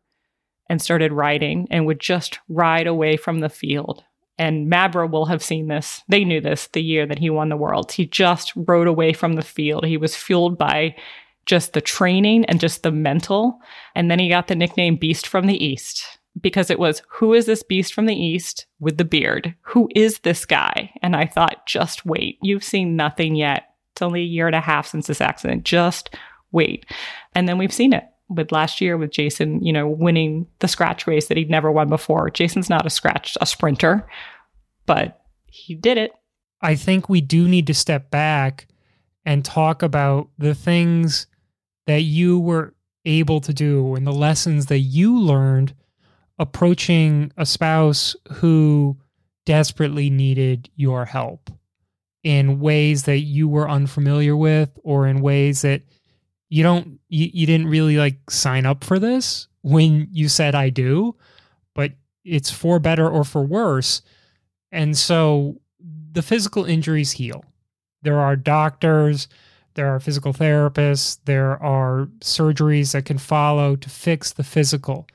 [0.67, 4.03] and started riding and would just ride away from the field.
[4.39, 6.01] And Mabra will have seen this.
[6.07, 7.91] They knew this the year that he won the world.
[7.91, 9.85] He just rode away from the field.
[9.85, 10.95] He was fueled by
[11.49, 13.59] just the training and just the mental.
[13.95, 17.47] And then he got the nickname Beast from the East because it was who is
[17.47, 19.55] this beast from the East with the beard?
[19.61, 20.91] Who is this guy?
[21.01, 22.37] And I thought, just wait.
[22.43, 23.63] You've seen nothing yet.
[23.93, 25.63] It's only a year and a half since this accident.
[25.63, 26.15] Just
[26.51, 26.85] wait.
[27.33, 31.07] And then we've seen it with last year with Jason, you know, winning the scratch
[31.07, 32.29] race that he'd never won before.
[32.29, 34.07] Jason's not a scratch, a sprinter,
[34.85, 36.11] but he did it.
[36.61, 38.67] I think we do need to step back
[39.25, 41.25] and talk about the things
[41.89, 45.73] that you were able to do and the lessons that you learned
[46.37, 48.95] approaching a spouse who
[49.43, 51.49] desperately needed your help
[52.23, 55.81] in ways that you were unfamiliar with or in ways that
[56.49, 60.69] you don't you, you didn't really like sign up for this when you said I
[60.69, 61.15] do
[61.73, 64.03] but it's for better or for worse.
[64.71, 65.59] And so
[66.11, 67.43] the physical injuries heal.
[68.03, 69.27] There are doctors
[69.75, 75.07] there are physical therapists, there are surgeries that can follow to fix the physical.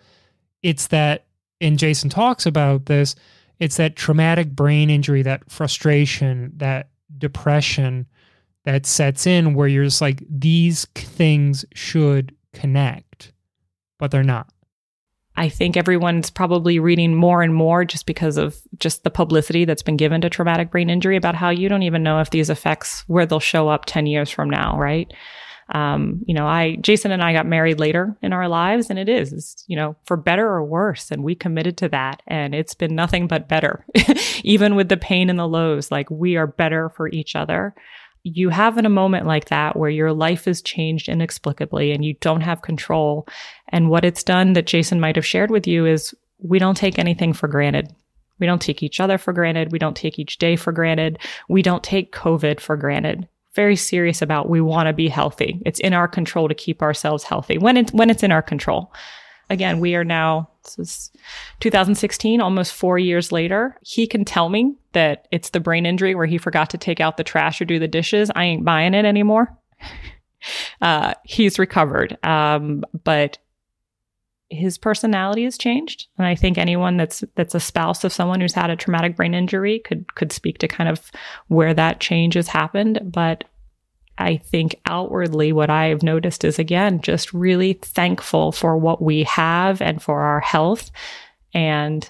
[0.63, 1.27] It's that,
[1.61, 3.15] and Jason talks about this,
[3.59, 6.89] it's that traumatic brain injury, that frustration, that
[7.19, 8.07] depression
[8.65, 13.33] that sets in where you're just like, these things should connect,
[13.99, 14.54] but they're not.
[15.37, 19.83] I think everyone's probably reading more and more just because of just the publicity that's
[19.83, 23.03] been given to traumatic brain injury about how you don't even know if these effects
[23.09, 25.13] where they'll show up 10 years from now, right?
[25.71, 29.09] Um, you know, I Jason and I got married later in our lives and it
[29.09, 32.95] is, you know, for better or worse and we committed to that and it's been
[32.95, 33.85] nothing but better.
[34.45, 37.75] even with the pain and the lows, like we are better for each other.
[38.25, 42.15] You have in a moment like that where your life is changed inexplicably and you
[42.21, 43.29] don't have control.
[43.69, 46.99] And what it's done that Jason might have shared with you is we don't take
[46.99, 47.95] anything for granted.
[48.41, 49.73] We don't take each other for granted.
[49.73, 51.19] We don't take each day for granted.
[51.49, 53.29] We don't take COVID for granted.
[53.55, 55.61] Very serious about we want to be healthy.
[55.65, 58.93] It's in our control to keep ourselves healthy when it's when it's in our control.
[59.51, 61.13] Again, we are now this is
[61.61, 63.77] 2016, almost four years later.
[63.83, 67.17] He can tell me that it's the brain injury where he forgot to take out
[67.17, 68.31] the trash or do the dishes.
[68.35, 69.57] I ain't buying it anymore.
[70.83, 72.19] Uh, he's recovered.
[72.23, 73.39] Um, but
[74.51, 76.07] his personality has changed.
[76.19, 79.35] And I think anyone that's that's a spouse of someone who's had a traumatic brain
[79.35, 81.11] injury could could speak to kind of
[81.49, 83.01] where that change has happened.
[83.05, 83.45] But
[84.19, 89.81] I think outwardly, what I've noticed is again, just really thankful for what we have
[89.83, 90.91] and for our health.
[91.53, 92.09] And,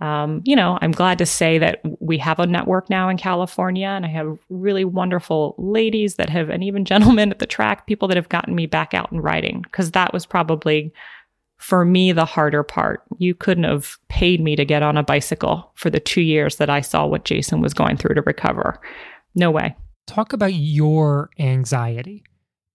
[0.00, 3.88] um, you know, I'm glad to say that we have a network now in California,
[3.88, 8.08] and I have really wonderful ladies that have, and even gentlemen at the track, people
[8.08, 10.92] that have gotten me back out and riding, because that was probably
[11.56, 13.02] for me the harder part.
[13.18, 16.70] You couldn't have paid me to get on a bicycle for the two years that
[16.70, 18.80] I saw what Jason was going through to recover.
[19.34, 19.76] No way
[20.10, 22.24] talk about your anxiety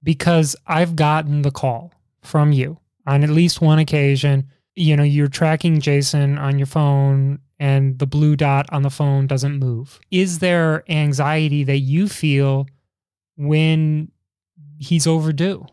[0.01, 4.49] because I've gotten the call from you on at least one occasion.
[4.75, 9.27] You know, you're tracking Jason on your phone and the blue dot on the phone
[9.27, 9.99] doesn't move.
[10.11, 12.67] Is there anxiety that you feel
[13.35, 14.11] when
[14.77, 15.65] he's overdue?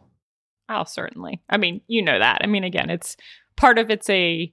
[0.68, 1.42] Oh, certainly.
[1.48, 2.40] I mean, you know that.
[2.42, 3.16] I mean, again, it's
[3.56, 4.52] part of it's a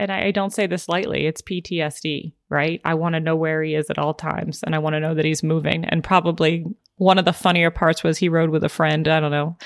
[0.00, 2.80] and I, don't say this lightly, it's PTSD, right?
[2.86, 5.14] I want to know where he is at all times and I want to know
[5.14, 5.84] that he's moving.
[5.84, 6.64] And probably
[6.96, 9.58] one of the funnier parts was he rode with a friend, I don't know,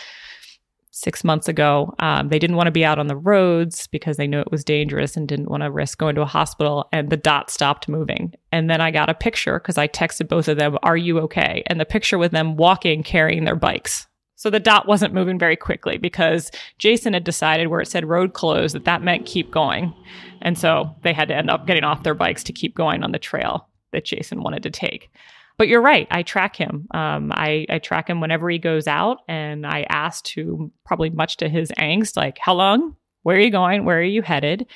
[0.90, 1.94] six months ago.
[2.00, 4.64] Um, they didn't want to be out on the roads because they knew it was
[4.64, 6.88] dangerous and didn't want to risk going to a hospital.
[6.92, 8.34] And the dot stopped moving.
[8.50, 11.62] And then I got a picture because I texted both of them, Are you okay?
[11.68, 14.08] And the picture with them walking, carrying their bikes.
[14.44, 18.34] So the dot wasn't moving very quickly because Jason had decided where it said road
[18.34, 19.94] closed that that meant keep going.
[20.42, 23.12] And so they had to end up getting off their bikes to keep going on
[23.12, 25.10] the trail that Jason wanted to take.
[25.56, 26.06] But you're right.
[26.10, 26.88] I track him.
[26.90, 31.38] Um, I, I track him whenever he goes out, and I ask to probably much
[31.38, 32.96] to his angst, like, how long?
[33.22, 33.86] Where are you going?
[33.86, 34.66] Where are you headed?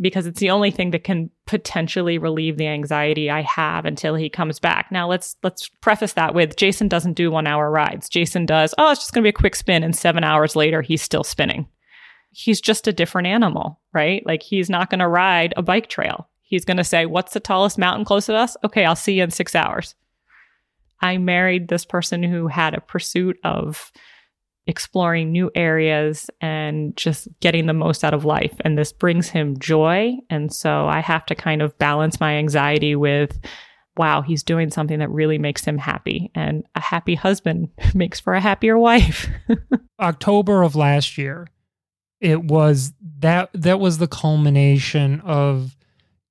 [0.00, 4.28] Because it's the only thing that can potentially relieve the anxiety I have until he
[4.28, 4.92] comes back.
[4.92, 8.08] Now let's let's preface that with Jason doesn't do 1-hour rides.
[8.08, 10.82] Jason does, oh, it's just going to be a quick spin and 7 hours later
[10.82, 11.66] he's still spinning.
[12.30, 14.24] He's just a different animal, right?
[14.26, 16.28] Like he's not going to ride a bike trail.
[16.42, 19.22] He's going to say, "What's the tallest mountain close to us?" Okay, I'll see you
[19.22, 19.94] in 6 hours.
[21.00, 23.90] I married this person who had a pursuit of
[24.66, 28.54] exploring new areas and just getting the most out of life.
[28.60, 30.14] And this brings him joy.
[30.28, 33.38] And so I have to kind of balance my anxiety with,
[33.96, 36.30] wow, he's doing something that really makes him happy.
[36.34, 39.28] And a happy husband makes for a happier wife.
[40.00, 41.46] October of last year,
[42.20, 45.76] it was that that was the culmination of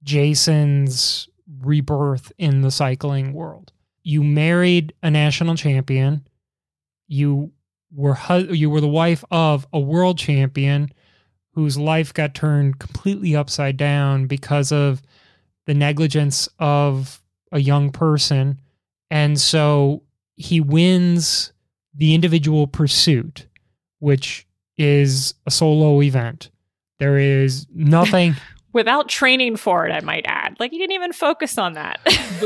[0.04, 1.30] Jason's
[1.62, 3.72] rebirth in the cycling world.
[4.04, 6.28] You married a national champion.
[7.08, 7.52] You
[7.96, 8.18] were
[8.52, 10.92] you were the wife of a world champion
[11.54, 15.02] whose life got turned completely upside down because of
[15.66, 17.22] the negligence of
[17.52, 18.60] a young person.
[19.10, 20.04] And so
[20.36, 21.54] he wins
[21.94, 23.48] the individual pursuit
[24.00, 24.46] which
[24.78, 26.52] is a solo event.
[27.00, 28.36] There is nothing
[28.74, 30.58] without training for it i might add.
[30.60, 32.00] Like he didn't even focus on that.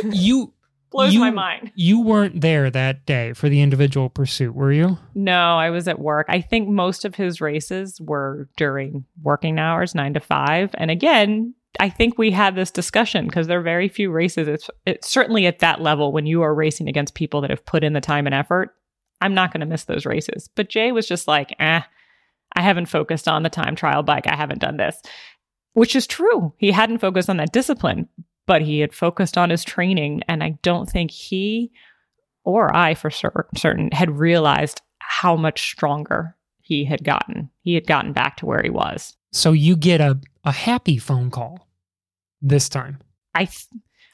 [0.06, 0.54] You
[0.90, 1.72] blows you, my mind.
[1.76, 4.98] You weren't there that day for the individual pursuit, were you?
[5.16, 6.28] No, I was at work.
[6.30, 10.72] I think most of his races were during working hours, nine to five.
[10.76, 14.48] And again, I think we had this discussion because there are very few races.
[14.48, 17.84] It's, it's certainly at that level when you are racing against people that have put
[17.84, 18.76] in the time and effort.
[19.22, 20.50] I'm not going to miss those races.
[20.56, 21.82] But Jay was just like, eh,
[22.56, 24.28] I haven't focused on the time trial bike.
[24.28, 25.00] I haven't done this,
[25.74, 26.54] which is true.
[26.58, 28.08] He hadn't focused on that discipline
[28.50, 30.24] but he had focused on his training.
[30.28, 31.72] And I don't think he
[32.43, 37.52] or I, for certain, had realized how much stronger he had gotten.
[37.62, 39.16] He had gotten back to where he was.
[39.32, 41.68] So you get a, a happy phone call
[42.41, 42.97] this time.
[43.36, 43.68] I th-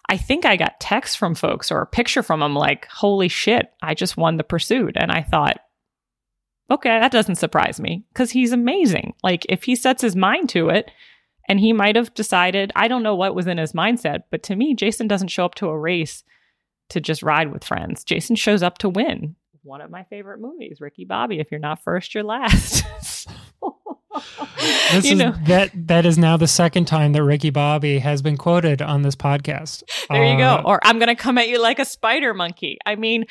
[0.09, 3.71] I think I got texts from folks or a picture from them like, holy shit,
[3.81, 4.97] I just won the pursuit.
[4.97, 5.61] And I thought,
[6.69, 9.13] okay, that doesn't surprise me because he's amazing.
[9.23, 10.91] Like, if he sets his mind to it,
[11.47, 14.55] and he might have decided, I don't know what was in his mindset, but to
[14.55, 16.23] me, Jason doesn't show up to a race
[16.89, 18.03] to just ride with friends.
[18.03, 19.35] Jason shows up to win.
[19.63, 21.39] One of my favorite movies, Ricky Bobby.
[21.39, 22.85] If you're not first, you're last.
[24.91, 25.33] this you is, know.
[25.45, 29.15] that that is now the second time that Ricky Bobby has been quoted on this
[29.15, 29.83] podcast.
[30.09, 30.49] There uh, you go.
[30.49, 32.77] Uh, or I'm going to come at you like a spider monkey.
[32.85, 33.25] I mean,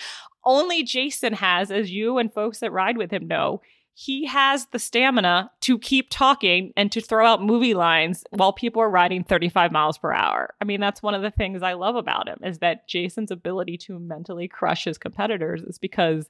[0.44, 3.60] only Jason has, as you and folks that ride with him know,
[3.96, 8.82] he has the stamina to keep talking and to throw out movie lines while people
[8.82, 10.52] are riding 35 miles per hour.
[10.60, 13.78] I mean, that's one of the things I love about him is that Jason's ability
[13.78, 16.28] to mentally crush his competitors is because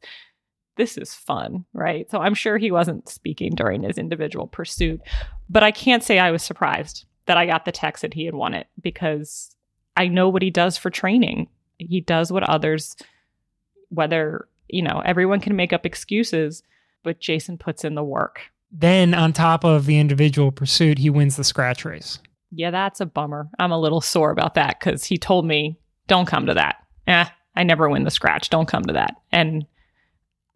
[0.77, 2.11] this is fun, right?
[2.11, 5.01] So I'm sure he wasn't speaking during his individual pursuit,
[5.49, 8.35] but I can't say I was surprised that I got the text that he had
[8.35, 9.57] won it because
[9.97, 11.49] I know what he does for training.
[11.79, 12.95] He does what others,
[13.89, 16.63] whether, you know, everyone can make up excuses
[17.05, 18.41] but Jason puts in the work.
[18.73, 22.19] Then, on top of the individual pursuit, he wins the scratch race.
[22.51, 23.49] Yeah, that's a bummer.
[23.59, 25.79] I'm a little sore about that because he told me,
[26.09, 26.77] don't come to that.
[27.07, 28.51] Eh, I never win the scratch.
[28.51, 29.15] Don't come to that.
[29.31, 29.67] And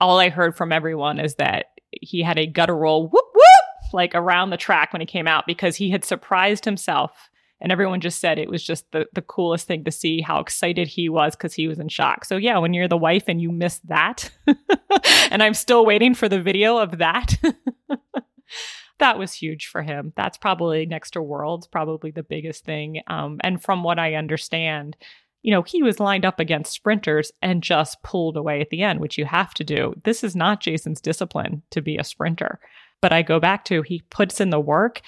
[0.00, 4.50] all I heard from everyone is that he had a guttural whoop whoop like around
[4.50, 7.30] the track when he came out because he had surprised himself
[7.60, 10.88] and everyone just said it was just the, the coolest thing to see how excited
[10.88, 12.24] he was because he was in shock.
[12.24, 14.30] So yeah when you're the wife and you miss that
[15.30, 17.36] and i'm still waiting for the video of that
[18.98, 20.12] that was huge for him.
[20.16, 23.02] That's probably next to worlds probably the biggest thing.
[23.06, 24.96] Um, and from what i understand
[25.42, 29.00] you know he was lined up against sprinters and just pulled away at the end
[29.00, 29.94] which you have to do.
[30.04, 32.60] This is not jason's discipline to be a sprinter.
[33.00, 35.02] But i go back to he puts in the work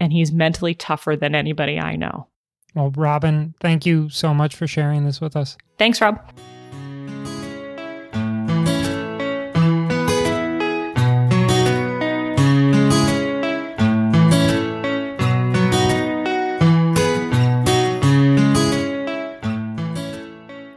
[0.00, 2.26] and he's mentally tougher than anybody I know.
[2.74, 5.56] Well, Robin, thank you so much for sharing this with us.
[5.78, 6.18] Thanks, Rob.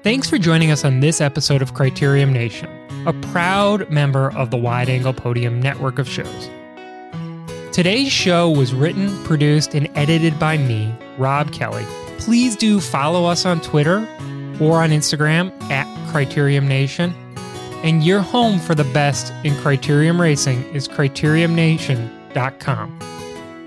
[0.03, 2.69] Thanks for joining us on this episode of Criterium Nation,
[3.07, 6.49] a proud member of the Wide Angle Podium network of shows.
[7.74, 11.84] Today's show was written, produced, and edited by me, Rob Kelly.
[12.19, 14.07] Please do follow us on Twitter
[14.61, 17.15] or on Instagram at Criterium Nation.
[17.84, 22.99] And your home for the best in Criterium Racing is criteriumnation.com.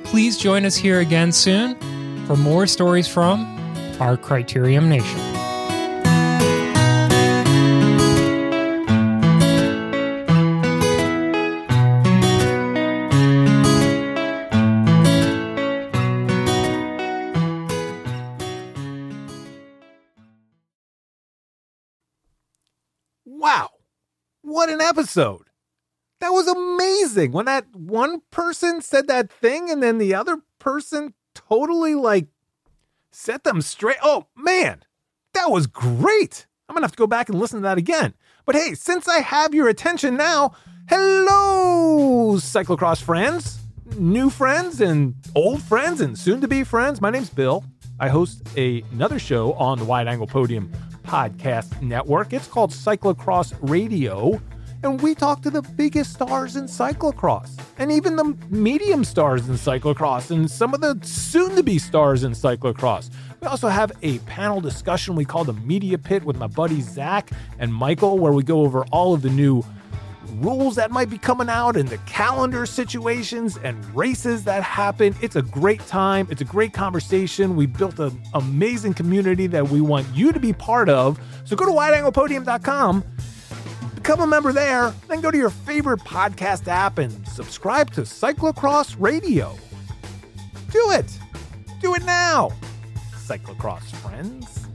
[0.04, 1.74] Please join us here again soon
[2.26, 3.40] for more stories from
[4.00, 5.25] our Criterium Nation.
[24.66, 25.48] What an episode.
[26.20, 27.30] That was amazing.
[27.30, 32.26] When that one person said that thing and then the other person totally like
[33.12, 33.98] set them straight.
[34.02, 34.82] Oh, man,
[35.34, 36.46] that was great.
[36.68, 38.14] I'm to have to go back and listen to that again.
[38.44, 40.54] But hey, since I have your attention now,
[40.88, 43.60] hello, cyclocross friends,
[43.96, 47.00] new friends, and old friends, and soon to be friends.
[47.00, 47.64] My name's Bill.
[48.00, 50.72] I host a, another show on the Wide Angle Podium
[51.04, 52.32] podcast network.
[52.32, 54.40] It's called Cyclocross Radio.
[54.86, 59.56] And we talk to the biggest stars in cyclocross and even the medium stars in
[59.56, 63.10] cyclocross and some of the soon to be stars in cyclocross.
[63.40, 67.32] We also have a panel discussion we call the Media Pit with my buddies Zach
[67.58, 69.64] and Michael, where we go over all of the new
[70.34, 75.16] rules that might be coming out and the calendar situations and races that happen.
[75.20, 76.28] It's a great time.
[76.30, 77.56] It's a great conversation.
[77.56, 81.18] We built an amazing community that we want you to be part of.
[81.44, 83.04] So go to wideanglepodium.com,
[84.06, 88.94] become a member there, then go to your favorite podcast app and subscribe to Cyclocross
[89.00, 89.56] Radio.
[90.70, 91.18] Do it.
[91.80, 92.52] Do it now.
[93.16, 94.65] Cyclocross friends.